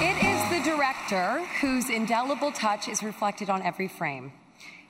[0.01, 4.31] It is the director whose indelible touch is reflected on every frame.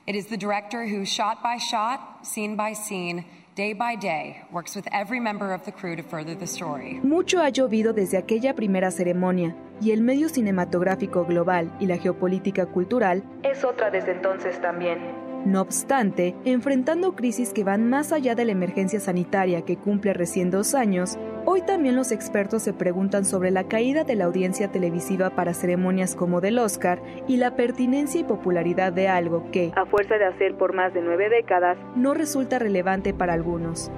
[0.04, 4.74] It is the director who, shot by shot, scene by scene, day by day, works
[4.74, 7.00] with every member of the crew to further the story.
[7.02, 12.66] Mucho ha llovido desde aquella primera ceremonia, y el medio cinematográfico global y la geopolítica
[12.66, 14.98] cultural es otra desde entonces también.
[15.44, 20.50] No obstante, enfrentando crisis que van más allá de la emergencia sanitaria que cumple recién
[20.50, 25.30] dos años, hoy también los expertos se preguntan sobre la caída de la audiencia televisiva
[25.30, 30.14] para ceremonias como del Oscar y la pertinencia y popularidad de algo que, a fuerza
[30.16, 33.90] de hacer por más de nueve décadas, no resulta relevante para algunos.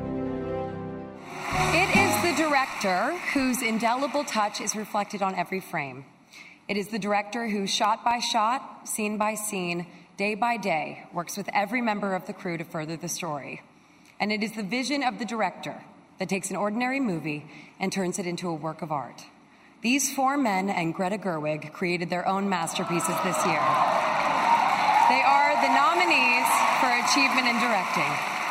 [1.72, 6.04] It is the director whose indelible touch is reflected on every frame.
[6.68, 11.36] It is the director who, shot by shot, scene by scene, day by day, works
[11.36, 13.60] with every member of the crew to further the story.
[14.18, 15.82] And it is the vision of the director
[16.18, 17.46] that takes an ordinary movie
[17.80, 19.24] and turns it into a work of art.
[19.82, 23.64] These four men and Greta Gerwig created their own masterpieces this year.
[25.12, 26.48] They are the nominees
[26.80, 28.43] for Achievement in Directing.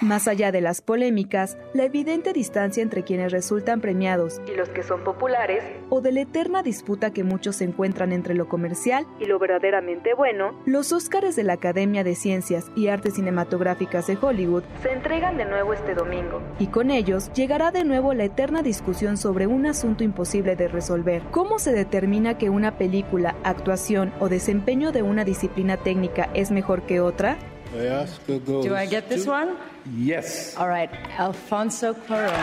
[0.00, 4.82] Más allá de las polémicas, la evidente distancia entre quienes resultan premiados y los que
[4.82, 9.26] son populares, o de la eterna disputa que muchos se encuentran entre lo comercial y
[9.26, 14.62] lo verdaderamente bueno, los Óscares de la Academia de Ciencias y Artes Cinematográficas de Hollywood
[14.82, 19.18] se entregan de nuevo este domingo, y con ellos llegará de nuevo la eterna discusión
[19.18, 21.22] sobre un asunto imposible de resolver.
[21.30, 26.82] ¿Cómo se determina que una película, actuación o desempeño de una disciplina técnica es mejor
[26.82, 27.36] que otra?
[27.72, 29.56] Do I get this one?
[29.96, 30.56] Yes.
[30.56, 32.34] All right, Alfonso Cuarón.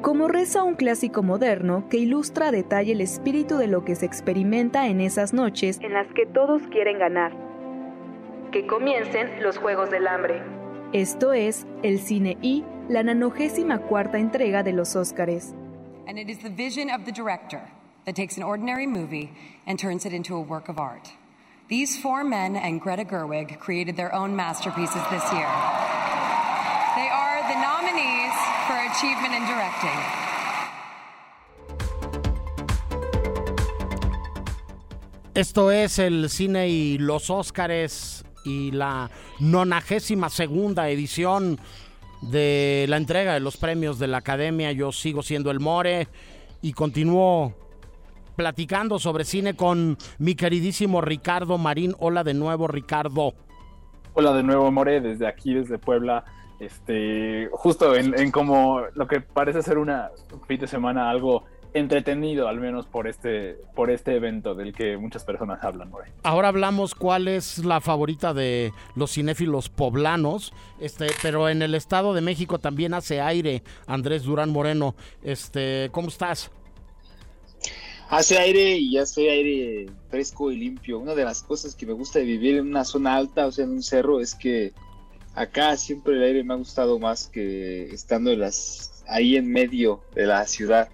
[0.00, 4.06] Como reza un clásico moderno que ilustra a detalle el espíritu de lo que se
[4.06, 7.32] experimenta en esas noches en las que todos quieren ganar.
[8.50, 10.42] Que comiencen los Juegos del Hambre.
[10.94, 15.54] Esto es el Cine y la nanogésima cuarta entrega de los Óscares.
[16.08, 17.60] And it is the vision of the director
[18.06, 19.30] that takes an ordinary movie
[19.66, 21.19] and turns it into a work of art.
[21.70, 25.46] These four men and Greta Gerwig created their own masterpieces this year.
[26.96, 28.34] They are the nominees
[28.66, 30.00] for Achievement in Directing.
[35.32, 41.60] Esto es el cine y los Óscares y la nonagésima segunda edición
[42.20, 44.72] de la entrega de los premios de la Academia.
[44.72, 46.08] Yo sigo siendo el More
[46.62, 47.54] y continúo
[48.40, 51.94] platicando sobre cine con mi queridísimo Ricardo Marín.
[51.98, 53.34] Hola de nuevo, Ricardo.
[54.14, 56.24] Hola de nuevo, More, desde aquí, desde Puebla.
[56.58, 60.08] Este, justo en, como lo que parece ser una
[60.48, 65.22] fin de semana algo entretenido, al menos por este, por este evento del que muchas
[65.22, 66.10] personas hablan, More.
[66.22, 72.14] Ahora hablamos cuál es la favorita de los cinéfilos poblanos, este, pero en el Estado
[72.14, 74.94] de México también hace aire Andrés Durán Moreno.
[75.22, 76.50] Este, ¿cómo estás?
[78.10, 80.98] Hace aire y hace aire fresco y limpio.
[80.98, 83.64] Una de las cosas que me gusta de vivir en una zona alta, o sea,
[83.64, 84.72] en un cerro, es que
[85.34, 90.26] acá siempre el aire me ha gustado más que estando las, ahí en medio de
[90.26, 90.88] la ciudad.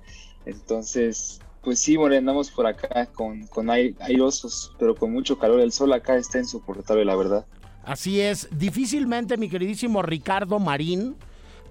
[0.44, 5.61] Entonces, pues sí, bueno, andamos por acá con, con airosos, pero con mucho calor.
[5.61, 7.46] El sol acá está insoportable, la verdad.
[7.83, 11.16] Así es, difícilmente mi queridísimo Ricardo Marín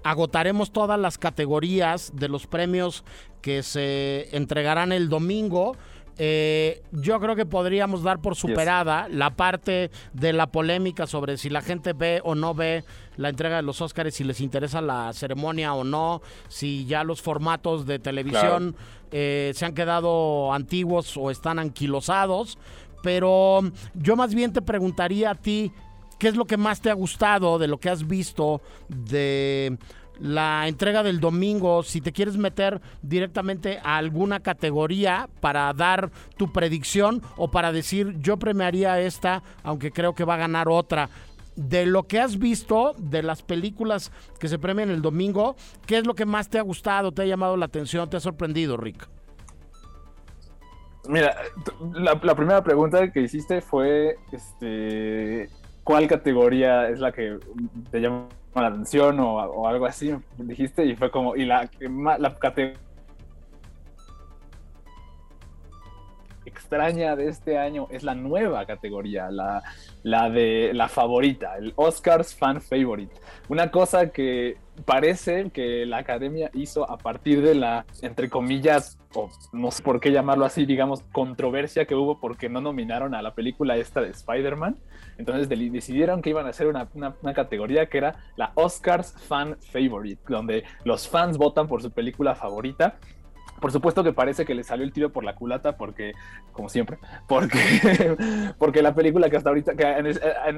[0.06, 3.04] agotaremos todas las categorías de los premios
[3.42, 5.76] que se entregarán el domingo.
[6.18, 11.50] Eh, yo creo que podríamos dar por superada la parte de la polémica sobre si
[11.50, 12.84] la gente ve o no ve
[13.16, 17.20] la entrega de los Óscares, si les interesa la ceremonia o no, si ya los
[17.20, 18.76] formatos de televisión
[19.10, 22.58] eh, se han quedado antiguos o están anquilosados.
[23.02, 23.60] Pero
[23.94, 25.72] yo más bien te preguntaría a ti,
[26.18, 29.76] ¿Qué es lo que más te ha gustado de lo que has visto de
[30.20, 31.82] la entrega del domingo?
[31.82, 38.16] Si te quieres meter directamente a alguna categoría para dar tu predicción o para decir
[38.20, 41.08] yo premiaría esta, aunque creo que va a ganar otra.
[41.56, 46.06] de lo que has visto, de las películas que se premian el domingo, ¿qué es
[46.06, 49.08] lo que más te ha gustado, te ha llamado la atención, te ha sorprendido, Rick?
[51.08, 51.34] Mira,
[51.94, 55.48] la, primera pregunta que hiciste fue, este,
[55.84, 57.38] ¿cuál categoría es la que
[57.90, 58.28] te llama
[58.62, 60.14] la atención o, algo así?
[60.38, 61.68] Dijiste y fue como, y la,
[62.18, 62.86] la categoría
[66.56, 69.62] extraña de este año es la nueva categoría, la,
[70.02, 73.14] la de la favorita, el Oscars Fan Favorite.
[73.48, 79.28] Una cosa que parece que la academia hizo a partir de la, entre comillas, o
[79.52, 83.34] no sé por qué llamarlo así, digamos, controversia que hubo porque no nominaron a la
[83.34, 84.76] película esta de Spider-Man.
[85.18, 90.20] Entonces decidieron que iban a hacer una, una, categoría que era la Oscars Fan Favorite,
[90.28, 92.98] donde los fans votan por su película favorita
[93.60, 96.12] por supuesto que parece que le salió el tiro por la culata porque,
[96.52, 98.16] como siempre, porque,
[98.58, 99.84] porque la película que hasta ahorita, que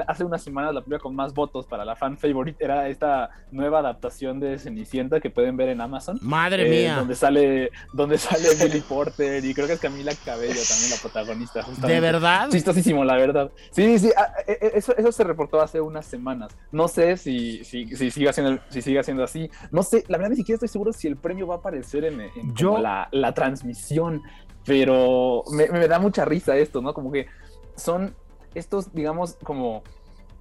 [0.07, 3.81] hace unas semanas la película con más votos para la fan favorite era esta nueva
[3.81, 6.19] adaptación de Cenicienta que pueden ver en Amazon.
[6.23, 6.97] Madre eh, mía.
[6.97, 11.65] Donde sale, donde sale Billy Porter y creo que es Camila Cabello también la protagonista.
[11.87, 12.49] ¿De verdad?
[12.51, 13.51] Chistosísimo, la verdad.
[13.71, 16.57] Sí, sí, ah, e, e, eso, eso se reportó hace unas semanas.
[16.73, 19.51] No sé si, si, si, sigue, siendo, si sigue siendo así.
[19.71, 22.21] No sé, la verdad ni siquiera estoy seguro si el premio va a aparecer en,
[22.21, 22.88] en Yo la,
[23.35, 24.23] transmisión,
[24.65, 26.95] pero me, da mucha risa esto, ¿no?
[26.95, 27.27] Como que
[27.77, 28.15] son
[28.55, 29.83] estos, digamos, como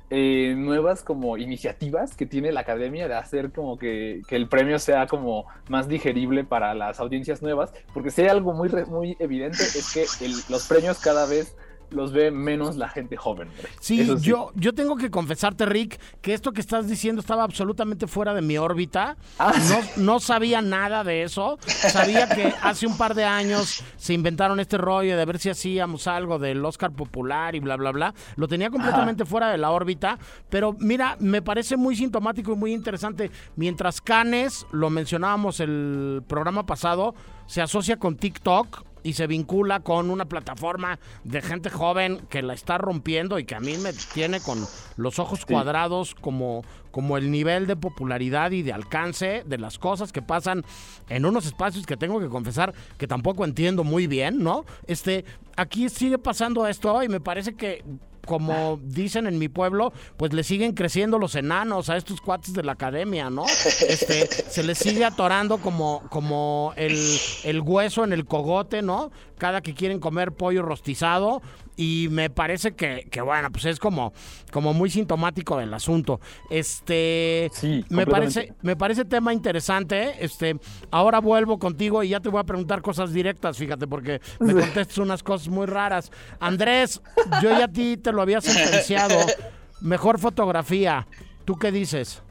[0.09, 5.07] eh, nuevas como iniciativas que tiene la academia de hacer como que, el premio sea
[5.07, 9.93] como más digerible para las audiencias nuevas, porque si hay algo muy, muy evidente es
[9.93, 11.55] que los premios cada vez
[11.89, 13.49] los ve menos la gente joven.
[13.79, 18.33] Sí, Yo, yo tengo que confesarte, Rick, que esto que estás diciendo estaba absolutamente fuera
[18.33, 19.17] de mi órbita.
[19.39, 21.57] Ah, no, no sabía nada de eso.
[21.65, 26.07] Sabía que hace un par de años se inventaron este rollo de ver si hacíamos
[26.07, 28.13] algo del Oscar popular y bla, bla, bla.
[28.35, 30.17] Lo tenía completamente fuera de la órbita.
[30.49, 33.31] Pero mira, me parece muy sintomático y muy interesante.
[33.55, 40.09] Mientras Canes, lo mencionábamos el programa pasado, se asocia con TikTok y se vincula con
[40.09, 44.41] una plataforma de gente joven que la está rompiendo y que a mí me tiene
[44.41, 44.59] con
[44.97, 50.11] los ojos cuadrados como, como el nivel de popularidad y de alcance de las cosas
[50.11, 50.65] que pasan
[51.07, 54.65] en unos espacios que tengo que confesar que tampoco entiendo muy bien, ¿no?
[54.87, 55.23] Este,
[55.55, 57.85] aquí sigue pasando esto y me parece que
[58.27, 62.61] como dicen en mi pueblo, pues le siguen creciendo los enanos a estos cuates de
[62.61, 63.45] la academia, ¿no?
[63.87, 66.95] Este, se les sigue atorando como, como el,
[67.43, 69.11] el hueso en el cogote, ¿no?
[69.37, 71.41] Cada que quieren comer pollo rostizado,
[71.77, 74.11] y me parece que, que, bueno, pues es como,
[74.51, 76.19] como muy sintomático del asunto.
[76.49, 80.15] Este, sí, me parece, me parece tema interesante.
[80.25, 80.57] Este,
[80.89, 84.97] ahora vuelvo contigo y ya te voy a preguntar cosas directas, fíjate, porque me contestas
[84.97, 86.11] unas cosas muy raras.
[86.39, 86.99] Andrés,
[87.43, 89.15] yo ya a ti te lo había sentenciado.
[89.81, 91.07] Mejor fotografía.
[91.45, 92.23] ¿Tú qué dices?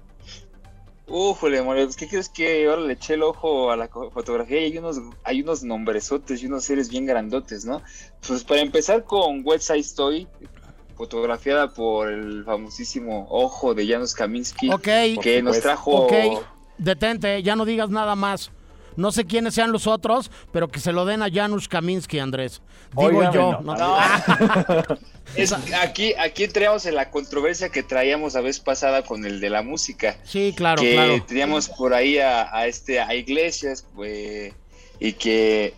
[1.09, 4.79] Ujole, More, ¿qué crees que ahora le eché el ojo a la fotografía y hay
[4.79, 7.83] unos, hay unos nombresotes y unos seres bien grandotes, ¿no?
[8.27, 10.27] Pues para empezar con West Side Story,
[10.97, 14.69] fotografiada por el famosísimo ojo de Janusz Kaminski,
[15.23, 15.92] que nos trajo...
[15.92, 16.12] Ok,
[16.79, 18.51] detente, ya no digas nada más.
[18.96, 22.62] No sé quiénes sean los otros, pero que se lo den a Janusz Kaminski, Andrés.
[22.96, 23.61] Digo yo.
[23.61, 23.74] No.
[25.82, 29.62] aquí, aquí entramos en la controversia que traíamos la vez pasada con el de la
[29.62, 30.16] música.
[30.24, 31.24] Sí, claro, que claro.
[31.26, 34.54] Teníamos por ahí a, este a Iglesias, pues,
[34.98, 35.74] y que,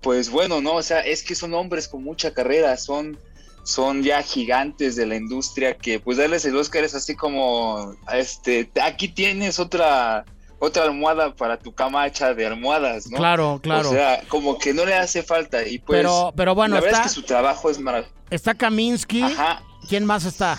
[0.00, 3.18] pues bueno, no, o sea, es que son hombres con mucha carrera, son
[3.62, 8.70] son ya gigantes de la industria que pues darles el Oscar es así como este
[8.80, 10.24] aquí tienes otra
[10.58, 13.18] otra almohada para tu cama hecha de almohadas, ¿no?
[13.18, 13.90] Claro, claro.
[13.90, 15.66] O sea, como que no le hace falta.
[15.66, 18.14] Y pues, pero, pero bueno, la verdad es que su trabajo es maravilloso.
[18.30, 19.22] Está Kaminsky.
[19.22, 19.62] Ajá.
[19.88, 20.58] ¿Quién más está?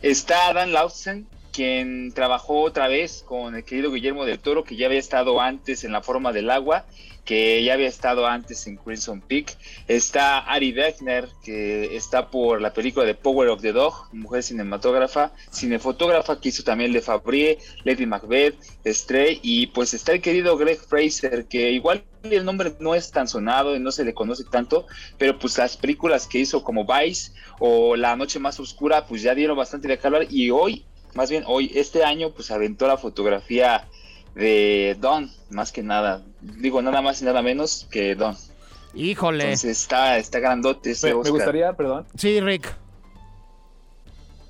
[0.00, 4.86] Está Dan Lausen, quien trabajó otra vez con el querido Guillermo del Toro, que ya
[4.86, 6.86] había estado antes en La Forma del Agua,
[7.24, 9.56] que ya había estado antes en Crimson Peak.
[9.86, 15.32] Está Ari Wegner, que está por la película de Power of the Dog, mujer cinematógrafa,
[15.52, 20.78] cinefotógrafa, que hizo también Le Fabrie, Lady Macbeth, Stray, y pues está el querido Greg
[20.78, 24.86] Fraser, que igual el nombre no es tan sonado y no se le conoce tanto,
[25.16, 29.34] pero pues las películas que hizo como Vice o La Noche Más Oscura, pues ya
[29.34, 33.86] dieron bastante de hablar, y hoy, más bien hoy, este año, pues aventó la fotografía
[34.34, 36.22] de Don, más que nada.
[36.40, 38.36] Digo, nada más y nada menos que Don.
[38.94, 39.44] Híjole.
[39.44, 42.06] Entonces está, está grandote ese me, me gustaría, perdón.
[42.16, 42.74] Sí, Rick.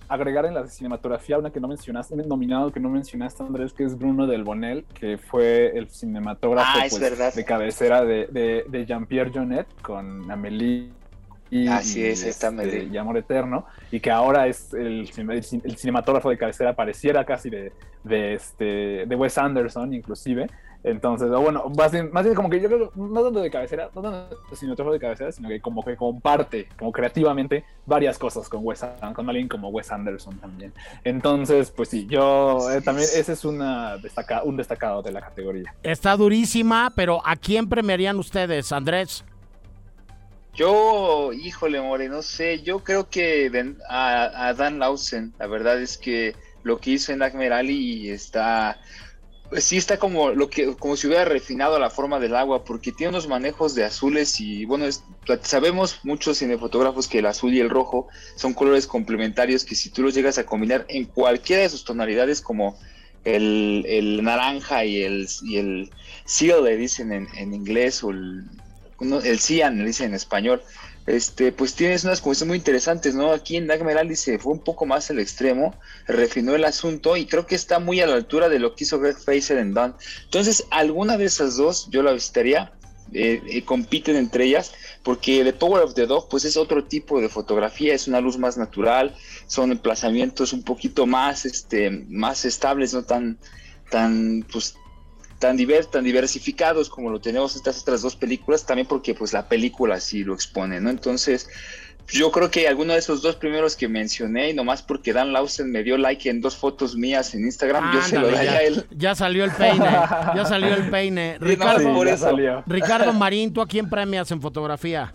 [0.08, 3.84] Agregar en la cinematografía una que no mencionaste, un nominado que no mencionaste, Andrés, que
[3.84, 9.30] es Bruno del Bonel, que fue el cinematógrafo ah, pues, de cabecera de, de, Jean-Pierre
[9.32, 10.90] Jonet con Amélie
[11.50, 16.30] y, Así es, está este, y Amor Eterno, y que ahora es el, el, cinematógrafo
[16.30, 17.72] de cabecera, pareciera casi de,
[18.04, 18.64] de, este,
[19.06, 20.46] de Wes Anderson, inclusive.
[20.82, 24.00] Entonces, bueno, más bien, más bien como que yo creo, no tanto de cabecera, no
[24.00, 28.60] tanto de cinematógrafo de cabecera, sino que como que comparte, como creativamente, varias cosas con
[28.64, 28.84] Wes
[29.14, 30.72] con alguien como Wes Anderson también.
[31.04, 35.74] Entonces, pues sí, yo eh, también, ese es una destaca, un destacado de la categoría.
[35.82, 39.24] Está durísima, pero ¿a quién premiarían ustedes, Andrés?
[40.54, 43.50] Yo, híjole, More, no sé, yo creo que
[43.88, 48.80] a, Dan Lausen, la verdad es que lo que hizo en Nightmare Alley está,
[49.48, 52.92] pues sí está como lo que, como si hubiera refinado la forma del agua, porque
[52.92, 54.86] tiene unos manejos de azules y bueno,
[55.42, 60.02] sabemos muchos cinefotógrafos que el azul y el rojo son colores complementarios que si tú
[60.02, 62.76] los llegas a combinar en cualquiera de sus tonalidades como
[63.24, 65.90] el, naranja y el, y el
[66.24, 68.44] seal le dicen en, en inglés o el
[69.00, 70.62] el Cian, le dice en español,
[71.06, 73.32] este, pues tienes unas cosas muy interesantes, ¿no?
[73.32, 75.74] Aquí en Dagmeral dice, fue un poco más el extremo,
[76.06, 79.00] refinó el asunto y creo que está muy a la altura de lo que hizo
[79.00, 79.94] Greg Fraser en Dawn.
[80.24, 82.72] Entonces, alguna de esas dos yo la visitaría,
[83.12, 84.72] eh, eh, compiten entre ellas,
[85.02, 88.38] porque The Power of the Dog, pues es otro tipo de fotografía, es una luz
[88.38, 89.16] más natural,
[89.48, 93.38] son emplazamientos un poquito más, este, más estables, no tan,
[93.90, 94.76] tan, pues,
[95.40, 95.56] tan,
[95.90, 100.22] tan diversificados como lo tenemos estas otras dos películas, también porque pues la película sí
[100.22, 100.90] lo expone, ¿no?
[100.90, 101.48] Entonces,
[102.08, 105.70] yo creo que alguno de esos dos primeros que mencioné, y nomás porque Dan Lausen
[105.70, 108.86] me dio like en dos fotos mías en Instagram, yo se lo daría a él.
[108.90, 109.88] Ya salió el peine,
[110.36, 111.38] ya salió el peine.
[111.40, 115.14] Ricardo, Ricardo Marín, ¿tú a quién premias en fotografía?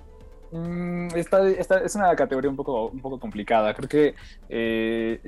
[0.56, 3.74] Mm, esta, es una categoría un poco, un poco complicada.
[3.74, 4.16] Creo que
[4.48, 5.20] eh,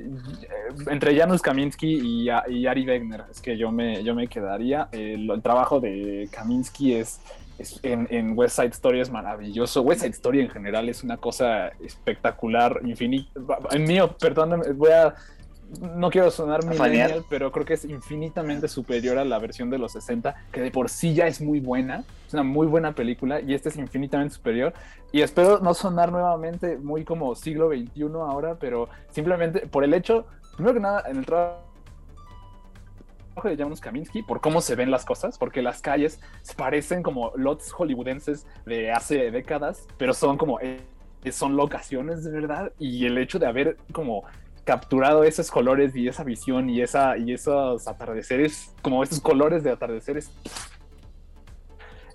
[0.90, 4.88] entre Janusz Kaminski y, Ari Wegner es que yo me, yo me quedaría.
[4.92, 7.20] El, trabajo de Kaminski es,
[7.84, 9.82] en, West Side Story es maravilloso.
[9.82, 13.30] West Side Story en general es una cosa espectacular, infinita.
[13.72, 15.14] En mío, perdón, voy a
[15.82, 19.92] no quiero sonar millennial, pero creo que es infinitamente superior a la versión de los
[19.92, 23.54] 60, que de por sí ya es muy buena, es una muy buena película y
[23.54, 24.74] este es infinitamente superior.
[25.12, 30.26] Y espero no sonar nuevamente muy como siglo XXI ahora, pero simplemente por el hecho,
[30.56, 31.62] primero que nada, en el trabajo
[33.44, 36.20] de Janusz Kaminski por cómo se ven las cosas, porque las calles
[36.56, 40.80] parecen como lots hollywoodenses de hace décadas, pero son como eh,
[41.32, 44.24] son locaciones de verdad y el hecho de haber como
[44.68, 49.72] capturado esos colores y esa visión y, esa, y esos atardeceres, como esos colores de
[49.72, 50.30] atardeceres,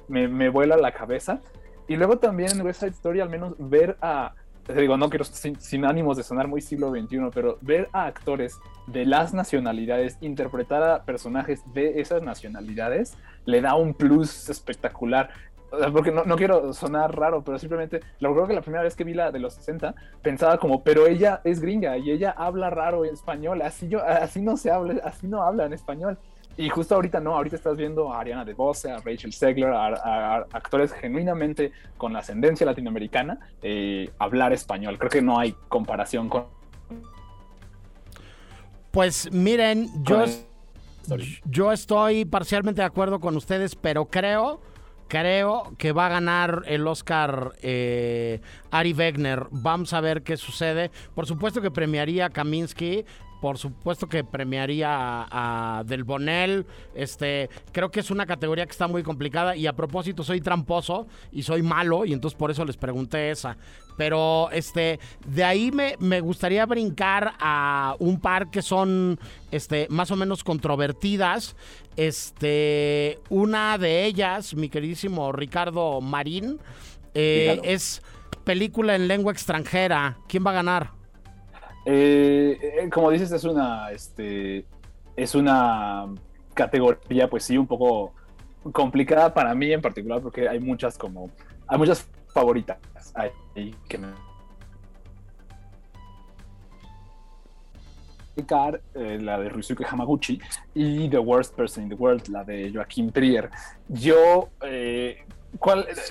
[0.06, 1.40] me, me vuela la cabeza.
[1.88, 4.34] Y luego también en West Side Story al menos ver a,
[4.68, 9.06] digo, no quiero sin, ánimos de sonar muy siglo XXI, pero ver a actores de
[9.06, 15.30] las nacionalidades interpretar a personajes de esas nacionalidades le da un plus espectacular
[15.92, 19.04] porque no, no, quiero sonar raro, pero simplemente lo creo que la primera vez que
[19.04, 23.04] vi la de los 60 pensaba como, pero ella es gringa y ella habla raro
[23.04, 26.18] en español, así yo, así no se habla, así no habla en español.
[26.56, 30.92] Y justo ahorita no, ahorita estás viendo a Ariana DeBose, a Rachel Segler, a, actores
[30.92, 34.98] genuinamente con la ascendencia latinoamericana eh, hablar español.
[34.98, 36.44] Creo que no hay comparación con.
[38.90, 40.24] Pues miren, yo,
[41.46, 44.60] yo estoy parcialmente de acuerdo con ustedes, pero creo
[45.12, 48.40] Creo que va a ganar el Oscar eh,
[48.70, 49.46] Ari Wegner.
[49.50, 50.90] Vamos a ver qué sucede.
[51.14, 53.04] Por supuesto que premiaría a Kaminsky.
[53.42, 54.86] Por supuesto que premiaría
[55.28, 56.64] a, Del Bonel.
[56.94, 59.56] Este, creo que es una categoría que está muy complicada.
[59.56, 62.04] Y a propósito, soy tramposo y soy malo.
[62.04, 63.56] Y entonces por eso les pregunté esa.
[63.96, 69.18] Pero este, de ahí me, me, gustaría brincar a un par que son
[69.50, 71.56] este, más o menos controvertidas.
[71.96, 76.60] Este, una de ellas, mi queridísimo Ricardo Marín,
[77.14, 78.02] eh, es
[78.44, 80.18] película en lengua extranjera.
[80.28, 81.01] ¿Quién va a ganar?
[81.84, 84.64] Eh, eh, como dices, es una, este,
[85.16, 86.06] es una
[86.54, 88.12] categoría, pues sí, un poco
[88.72, 91.30] complicada para mí en particular, porque hay muchas como,
[91.66, 92.78] hay muchas favoritas
[93.14, 94.08] ahí que me
[98.94, 100.40] eh, la de Ryusuke Hamaguchi
[100.74, 103.50] y The Worst Person in the World, la de Joaquín Trier.
[103.88, 105.24] Yo, eh,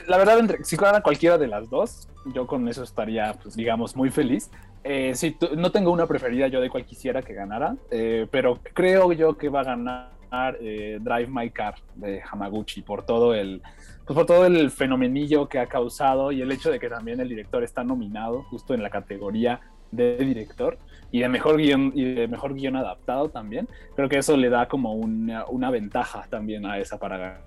[0.08, 3.96] la verdad, entre, si ganara cualquiera de las dos, yo con eso estaría, pues, digamos,
[3.96, 4.50] muy feliz.
[4.84, 9.12] Eh, si no tengo una preferida yo de cual quisiera que ganara, eh, pero creo
[9.14, 10.12] yo que va a ganar
[10.60, 13.62] Drive My Car de Hamaguchi por todo el
[14.06, 17.30] pues por todo el fenomenillo que ha causado y el hecho de que también el
[17.30, 19.60] director está nominado justo en la categoría
[19.92, 20.78] de director
[21.12, 24.68] y de mejor guion y de mejor guion adaptado también creo que eso le da
[24.68, 27.42] como una, una ventaja también a esa para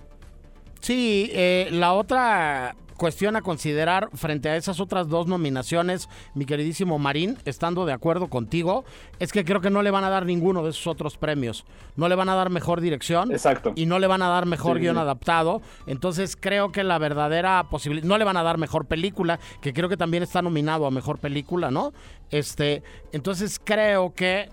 [0.81, 6.99] Sí, eh, la otra cuestión a considerar frente a esas otras dos nominaciones, mi queridísimo
[6.99, 8.85] Marín, estando de acuerdo contigo,
[9.19, 11.65] es que creo que no le van a dar ninguno de esos otros premios.
[11.97, 13.33] No le van a dar mejor dirección.
[13.33, 13.73] Exacto.
[13.77, 15.63] Y no le van a dar mejor guion adaptado.
[15.87, 18.07] Entonces creo que la verdadera posibilidad.
[18.07, 21.19] No le van a dar mejor película, que creo que también está nominado a mejor
[21.19, 21.93] película, ¿no?
[22.31, 22.83] Este.
[23.13, 24.51] Entonces creo que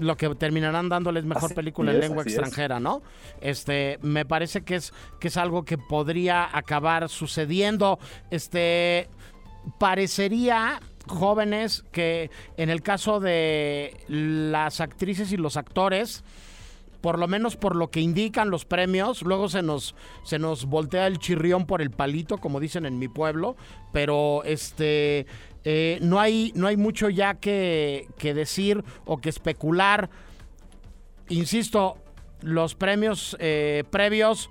[0.00, 3.02] lo que terminarán dándoles mejor película en lengua extranjera, ¿no?
[3.40, 7.98] Este, me parece que es que es algo que podría acabar sucediendo.
[8.30, 9.08] Este,
[9.78, 16.24] parecería jóvenes que en el caso de las actrices y los actores
[17.00, 21.06] por lo menos por lo que indican los premios, luego se nos se nos voltea
[21.06, 23.56] el chirrión por el palito, como dicen en mi pueblo,
[23.92, 25.26] pero este
[25.64, 30.10] eh, no, hay, no hay mucho ya que, decir o que especular.
[31.28, 31.96] Insisto,
[32.42, 34.50] los premios eh, previos,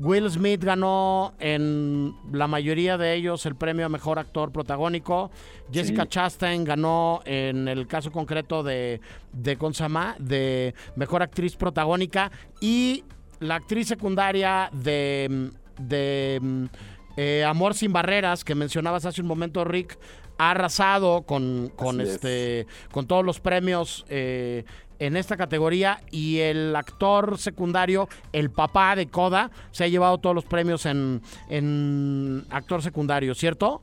[0.00, 5.30] Will Smith ganó en la mayoría de ellos el premio a Mejor Actor Protagónico.
[5.72, 9.00] Jessica Chastain ganó en el caso concreto de,
[9.32, 12.30] de Consama, de Mejor Actriz Protagónica.
[12.60, 13.04] Y
[13.40, 16.68] la actriz secundaria de, de
[17.16, 19.98] eh, Amor sin Barreras, que mencionabas hace un momento, Rick,
[20.38, 24.64] ha arrasado con, con este con todos los premios eh,
[24.98, 30.34] en esta categoría y el actor secundario, el papá de Coda, se ha llevado todos
[30.34, 33.80] los premios en, en actor secundario, ¿cierto?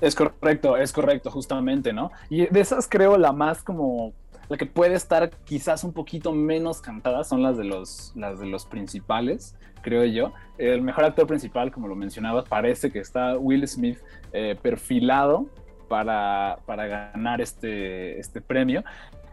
[0.00, 2.10] Es correcto, es correcto, justamente, ¿no?
[2.30, 4.12] Y de esas creo la más como
[4.48, 8.46] la que puede estar quizás un poquito menos cantada son las de los, las de
[8.46, 10.32] los principales, creo yo.
[10.56, 13.98] El mejor actor principal, como lo mencionabas, parece que está Will Smith
[14.32, 15.46] eh, perfilado
[15.88, 18.84] para, para ganar este, este premio.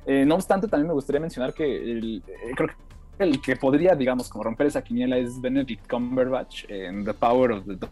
[0.06, 2.76] Eh, no obstante, también me gustaría mencionar que el, eh, creo que
[3.24, 7.66] el que podría, digamos, como romper esa quiniela es Benedict Cumberbatch en The Power of
[7.66, 7.88] the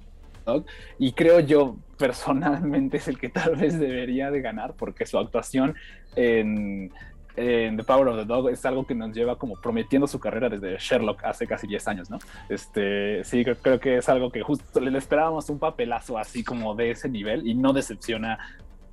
[0.46, 0.66] Dog.
[1.00, 5.76] Y creo yo, personalmente, es el que tal vez debería de ganar porque su actuación
[6.16, 6.92] en,
[7.36, 10.50] en The Power of the Dog es algo que nos lleva como prometiendo su carrera
[10.50, 12.20] desde Sherlock hace casi 10 años, ¿no?
[12.50, 16.92] Este, sí, creo, que es algo que justo le esperábamos un papelazo así como de
[16.92, 18.40] ese nivel y no decepciona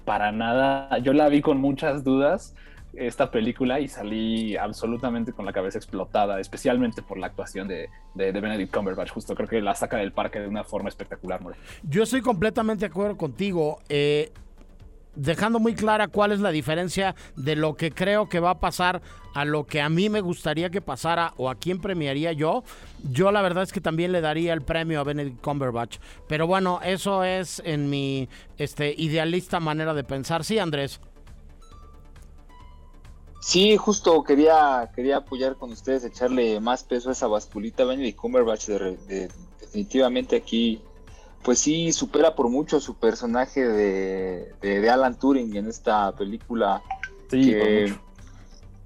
[0.05, 0.99] para nada.
[0.99, 2.55] Yo la vi con muchas dudas
[2.95, 8.75] esta película y salí absolutamente con la cabeza explotada, especialmente por la actuación de, Benedict
[8.75, 9.11] Cumberbatch.
[9.11, 11.41] Justo creo que la saca del parque de una forma espectacular.
[11.83, 13.79] Yo estoy completamente de acuerdo contigo.
[13.89, 14.33] Eh,
[15.15, 19.03] dejando muy clara cuál es la diferencia de lo que creo que va a pasar
[19.35, 22.65] a lo que a mí me gustaría que pasara o a quién premiaría yo.
[23.11, 25.99] Yo la verdad es que también le daría el premio a Benedict Cumberbatch.
[26.29, 30.45] Pero bueno, eso es en mi este, idealista manera de pensar.
[30.45, 31.01] Sí, Andrés.
[33.41, 37.85] Sí, justo quería, quería apoyar con ustedes, echarle más peso a esa basculita.
[37.85, 40.83] Benedict Cumberbatch definitivamente aquí
[41.43, 46.83] pues sí supera por mucho su personaje de, Alan Turing en esta película.
[47.31, 47.55] Sí,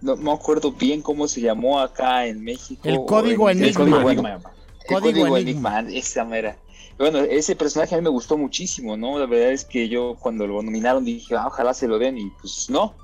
[0.00, 2.82] no me acuerdo bien cómo se llamó acá en México.
[2.84, 3.68] El código enigma.
[3.68, 4.40] El código enigma.
[4.88, 6.58] El código enigma, esa mera.
[6.98, 9.18] Bueno, ese personaje a mí me gustó muchísimo, ¿no?
[9.18, 12.30] La verdad es que yo cuando lo nominaron dije, ah, ojalá se lo den y
[12.40, 12.94] pues no.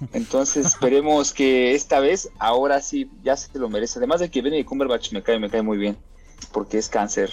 [0.12, 3.98] Entonces esperemos que esta vez, ahora sí, ya se lo merece.
[3.98, 5.96] Además de que Benedict Cumberbatch me cae, me cae muy bien
[6.52, 7.30] porque es cáncer.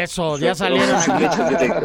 [0.00, 1.24] Eso, ya salieron aquí.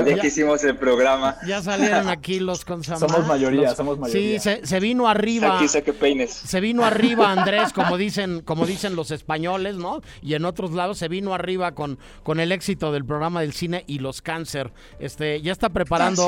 [0.05, 1.37] Ya, que hicimos el programa.
[1.45, 3.11] Ya salieron aquí los consamados.
[3.11, 4.39] Somos mayoría, somos mayoría.
[4.39, 5.57] Sí, se, vino arriba.
[5.57, 6.31] Aquí saque peines.
[6.31, 10.01] Se vino arriba Andrés, como dicen, como dicen los españoles, ¿no?
[10.21, 13.83] Y en otros lados se vino arriba con, con el éxito del programa del cine
[13.87, 14.71] y los cáncer.
[14.99, 16.27] Este, ya está preparando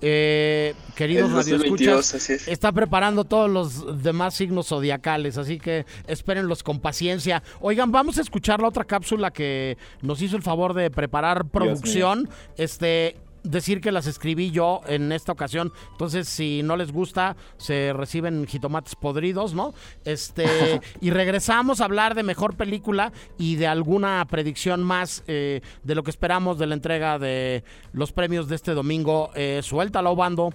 [0.00, 7.42] eh, queridos radioescuchas, está preparando todos los demás signos zodiacales, así que espérenlos con paciencia.
[7.60, 12.28] Oigan, vamos a escuchar la otra cápsula que nos hizo el favor de preparar producción.
[12.56, 15.72] Este, decir que las escribí yo en esta ocasión.
[15.92, 19.74] Entonces, si no les gusta, se reciben jitomates podridos, ¿no?
[20.04, 25.94] Este, y regresamos a hablar de mejor película y de alguna predicción más eh, de
[25.94, 29.30] lo que esperamos de la entrega de los premios de este domingo.
[29.34, 30.52] Eh, suéltalo, bando.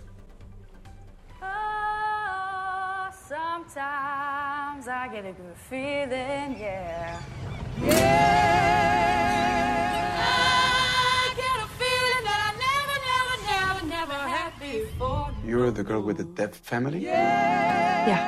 [1.41, 7.19] Oh, sometimes I get a good feeling, yeah.
[15.60, 17.03] You're the girl with the deaf family?
[17.03, 18.07] Yeah.
[18.07, 18.24] yeah.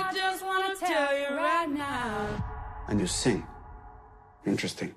[0.00, 2.42] I just want to tell you right now.
[2.88, 3.44] And you sing.
[4.46, 4.94] Interesting.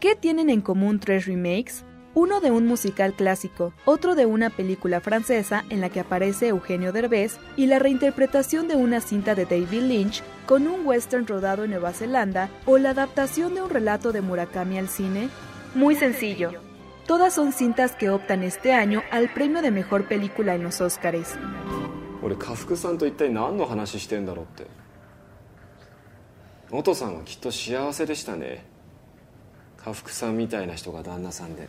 [0.00, 1.84] ¿Qué tienen en común tres remakes?
[2.14, 6.90] Uno de un musical clásico, otro de una película francesa en la que aparece Eugenio
[6.90, 11.72] Derbez y la reinterpretación de una cinta de David Lynch con un western rodado en
[11.72, 15.28] Nueva Zelanda o la adaptación de un relato de Murakami al cine
[15.74, 16.65] Muy sencillo.
[17.06, 21.38] Todas son cintas que optan este año al premio de mejor película en los Oscars.
[22.20, 24.66] 俺家福さんと一体何の話してんだろうって
[26.72, 28.64] 元さんはきっと幸せでしたね
[29.84, 31.68] 家福さんみたいな人が旦那さんで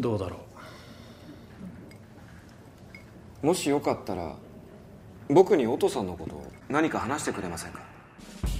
[0.00, 0.38] どうだろ
[3.44, 4.34] うもしよかったら
[5.28, 7.91] 僕に音さんのことを何か話してくれませんか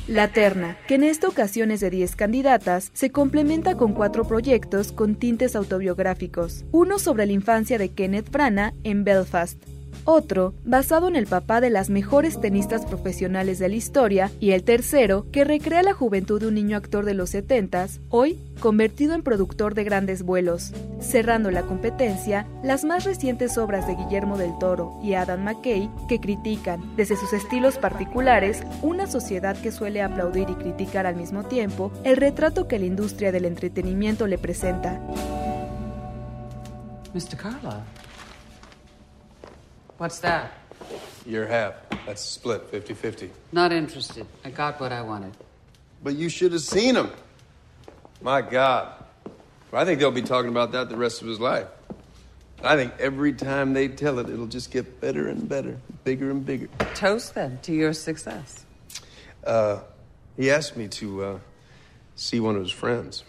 [0.09, 4.91] La terna, que en esta ocasión es de 10 candidatas, se complementa con cuatro proyectos
[4.91, 6.65] con tintes autobiográficos.
[6.73, 9.63] Uno sobre la infancia de Kenneth Branagh en Belfast,
[10.05, 14.65] otro basado en el papá de las mejores tenistas profesionales de la historia, y el
[14.65, 17.73] tercero que recrea la juventud de un niño actor de los 70
[18.11, 20.73] hoy convertido en productor de grandes vuelos.
[21.01, 26.21] Cerrando la competencia, las más recientes obras de Guillermo del Toro y Adam McKay, que
[26.21, 31.93] critican, desde sus estilos particulares, una sociedad que suele aplaudir y criticar al mismo tiempo
[32.05, 35.01] el retrato que la industria del entretenimiento le presenta.
[37.15, 37.37] Mr.
[37.37, 37.85] Carla.
[40.03, 40.53] What's that?
[41.25, 41.75] Your half.
[42.07, 43.31] That's split 50 50.
[43.53, 44.27] Not interested.
[44.45, 45.33] I got what I wanted.
[46.03, 47.09] But you should have seen him.
[48.21, 48.95] My God.
[49.73, 51.69] I think they'll be talking about that the rest of his life.
[52.65, 56.45] I think every time they tell it, it'll just get better and better, bigger and
[56.45, 56.67] bigger.
[56.97, 58.67] Toast them to your success.
[59.47, 59.83] Uh,
[60.37, 61.39] he asked me to uh,
[62.17, 63.23] see one of his friends.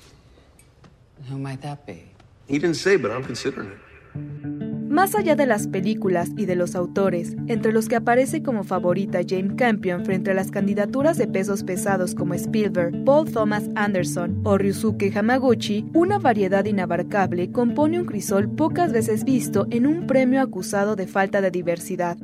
[1.30, 2.10] Who might that be?
[2.48, 3.80] He didn't say, but I'm considering
[4.16, 4.73] it.
[4.94, 9.22] Más allá de las películas y de los autores, entre los que aparece como favorita
[9.28, 14.56] James Campion frente a las candidaturas de pesos pesados como Spielberg, Paul Thomas Anderson o
[14.56, 20.96] Ryusuke Hamaguchi, una variedad inabarcable compone un crisol pocas veces visto en un premio acusado
[20.96, 22.16] de falta de diversidad.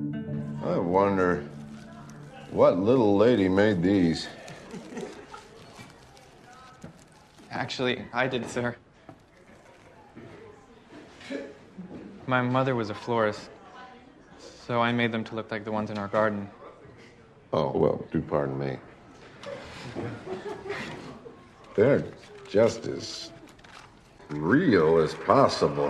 [0.61, 1.41] I wonder
[2.53, 4.29] what little lady made these.
[7.49, 8.75] Actually, I did, sir.
[12.29, 13.49] My mother was a florist,
[14.37, 16.47] so I made them to look like the ones in our garden.
[17.51, 18.77] Oh, well, do pardon me.
[21.75, 22.03] They're
[22.47, 23.31] just as
[24.29, 25.89] real as possible.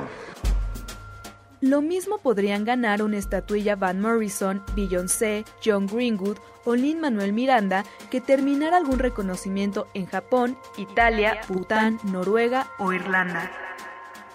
[1.59, 7.83] Lo mismo podrían ganar una estatuilla Van Morrison, Beyoncé, John Greenwood o Lin Manuel Miranda
[8.09, 13.68] que terminara algún reconocimiento en Japón, Italia, Bután, Noruega o Irlanda.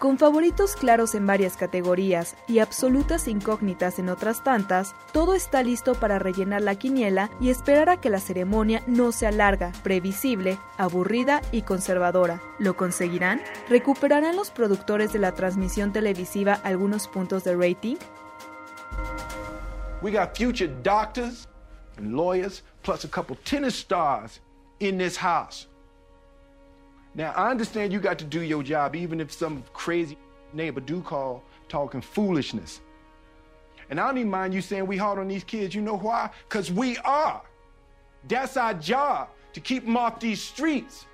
[0.05, 5.95] Con favoritos claros en varias categorías y absolutas incógnitas en otras tantas, todo está listo
[5.95, 11.41] para rellenar la quiniela y esperar a que la ceremonia no sea larga, previsible, aburrida
[11.53, 12.43] y conservadora.
[12.59, 13.41] ¿Lo conseguirán?
[13.71, 17.97] ¿Recuperarán los productores de la transmisión televisiva algunos puntos de rating?
[20.03, 21.49] We got future doctors
[21.97, 24.43] and lawyers plus a couple tennis stars
[24.81, 25.67] in this house.
[27.15, 30.19] Now, I understand you got to do your job, even if some crazy
[30.53, 32.81] neighbor do call talking foolishness.
[33.91, 35.75] And I don't even mind you saying we hard on these kids.
[35.75, 36.31] You know why?
[36.49, 37.43] Because we are.
[38.27, 41.07] That's our job, to keep them off these streets.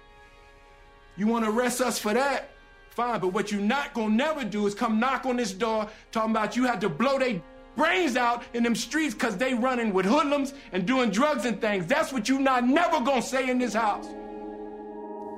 [1.17, 2.51] You want to arrest us for that?
[2.91, 5.89] Fine, but what you're not going to never do is come knock on this door
[6.13, 7.41] talking about you had to blow their
[7.77, 11.87] brains out in them streets because they running with hoodlums and doing drugs and things.
[11.87, 14.09] That's what you not never going to say in this house.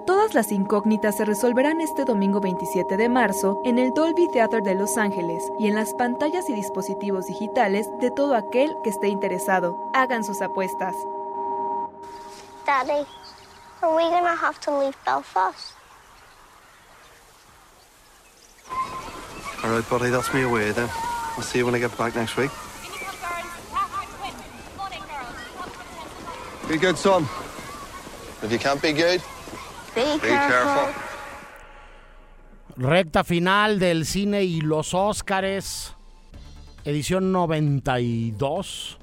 [0.06, 4.74] Todas las incógnitas se resolverán este domingo 27 de marzo en el Dolby Theater de
[4.74, 9.76] Los Ángeles y en las pantallas y dispositivos digitales de todo aquel que esté interesado.
[9.94, 10.96] Hagan sus apuestas.
[12.66, 13.06] Daddy,
[13.80, 15.74] are we gonna have to leave Belfast?
[19.62, 20.88] All right, buddy, that's me away then.
[21.36, 22.50] I'll see you when I get back next week.
[26.68, 27.28] Be good, son.
[28.42, 29.22] If you can't be good,
[32.76, 35.94] Recta final del cine y los Óscares.
[36.84, 38.98] Edición 92.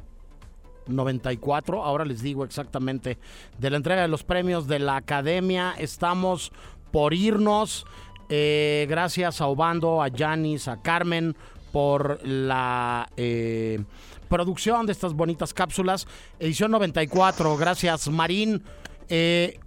[0.88, 3.20] 94, ahora les digo exactamente,
[3.60, 5.76] de la entrega de los premios de la Academia.
[5.78, 6.52] Estamos
[6.92, 7.86] por irnos.
[8.30, 11.36] Eh, gracias a Obando, a Yanis, a Carmen
[11.72, 13.84] por la eh,
[14.28, 16.08] producción de estas bonitas cápsulas.
[16.40, 18.64] Edición 94, gracias Marín.
[19.10, 19.60] Eh,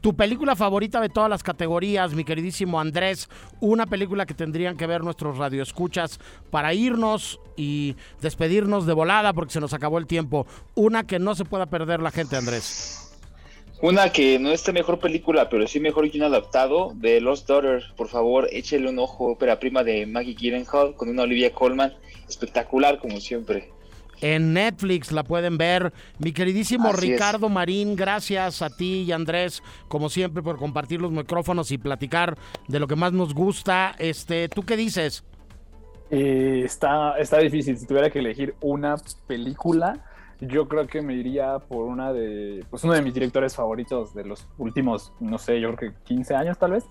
[0.00, 3.28] tu película favorita de todas las categorías, mi queridísimo Andrés,
[3.60, 6.20] una película que tendrían que ver nuestros radioescuchas
[6.50, 10.46] para irnos y despedirnos de volada porque se nos acabó el tiempo.
[10.74, 13.02] Una que no se pueda perder la gente, Andrés.
[13.82, 17.82] Una que no es mejor película, pero sí mejor guion adaptado, de Lost Daughter.
[17.94, 21.92] Por favor, échele un ojo, ópera prima de Maggie Gyllenhaal con una Olivia Colman.
[22.26, 23.70] Espectacular, como siempre.
[24.20, 25.92] En Netflix la pueden ver.
[26.18, 31.70] Mi queridísimo Ricardo Marín, gracias a ti y Andrés, como siempre, por compartir los micrófonos
[31.70, 32.36] y platicar
[32.68, 33.94] de lo que más nos gusta.
[33.98, 35.24] Este, ¿Tú qué dices?
[36.10, 37.76] Eh, está, está difícil.
[37.76, 38.96] Si tuviera que elegir una
[39.26, 40.04] película,
[40.40, 44.24] yo creo que me iría por una de, pues uno de mis directores favoritos de
[44.24, 46.84] los últimos, no sé, yo creo que 15 años tal vez,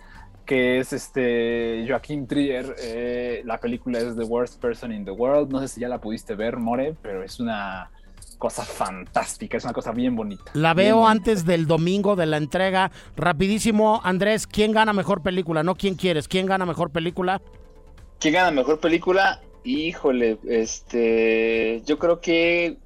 [0.45, 2.75] que es este Joaquín Trier.
[2.79, 5.51] Eh, la película es The Worst Person in the World.
[5.51, 7.89] No sé si ya la pudiste ver, More, pero es una
[8.37, 10.51] cosa fantástica, es una cosa bien bonita.
[10.53, 12.91] La veo antes del domingo de la entrega.
[13.15, 15.63] Rapidísimo, Andrés, ¿quién gana mejor película?
[15.63, 16.27] No, ¿quién quieres?
[16.27, 17.41] ¿Quién gana mejor película?
[18.19, 19.41] ¿Quién gana mejor película?
[19.63, 22.77] Híjole, este, yo creo que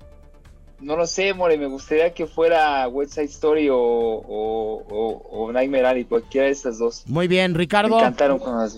[0.81, 6.05] no lo sé, More, me gustaría que fuera West Side Story o, o, Nightmare Alley,
[6.05, 7.03] cualquiera de estas dos.
[7.07, 7.95] Muy bien, Ricardo.
[7.95, 8.77] Me encantaron con las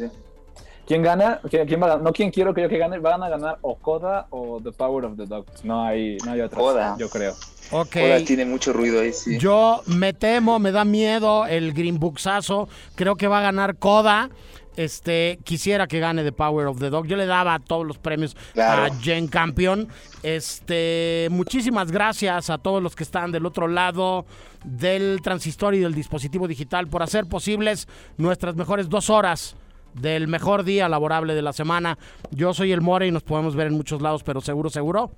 [0.87, 1.39] ¿Quién gana?
[1.49, 2.99] ¿Quién, va a No, ¿quién quiero que yo que gane?
[2.99, 5.45] Van a ganar o Coda o The Power of the Dog.
[5.63, 6.59] No hay, no hay otra.
[6.59, 6.95] Coda.
[6.99, 7.33] Yo creo.
[7.71, 8.09] Okay.
[8.09, 9.37] Coda tiene mucho ruido ahí, sí.
[9.37, 12.67] Yo me temo, me da miedo el Green Booksazo.
[12.95, 14.29] Creo que va a ganar Coda.
[14.76, 17.07] Este, quisiera que gane The Power of the Dog.
[17.07, 19.88] Yo le daba todos los premios a Jen Campion.
[20.24, 24.26] Este, muchísimas gracias a todos los que están del otro lado
[24.63, 29.55] del transistor y del dispositivo digital por hacer posibles nuestras mejores dos horas
[29.93, 31.97] del mejor día laborable de la semana.
[32.32, 35.11] Yo soy el More y nos podemos ver en muchos lados, pero seguro, seguro,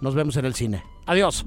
[0.00, 0.82] nos vemos en el cine.
[1.06, 1.46] Adiós.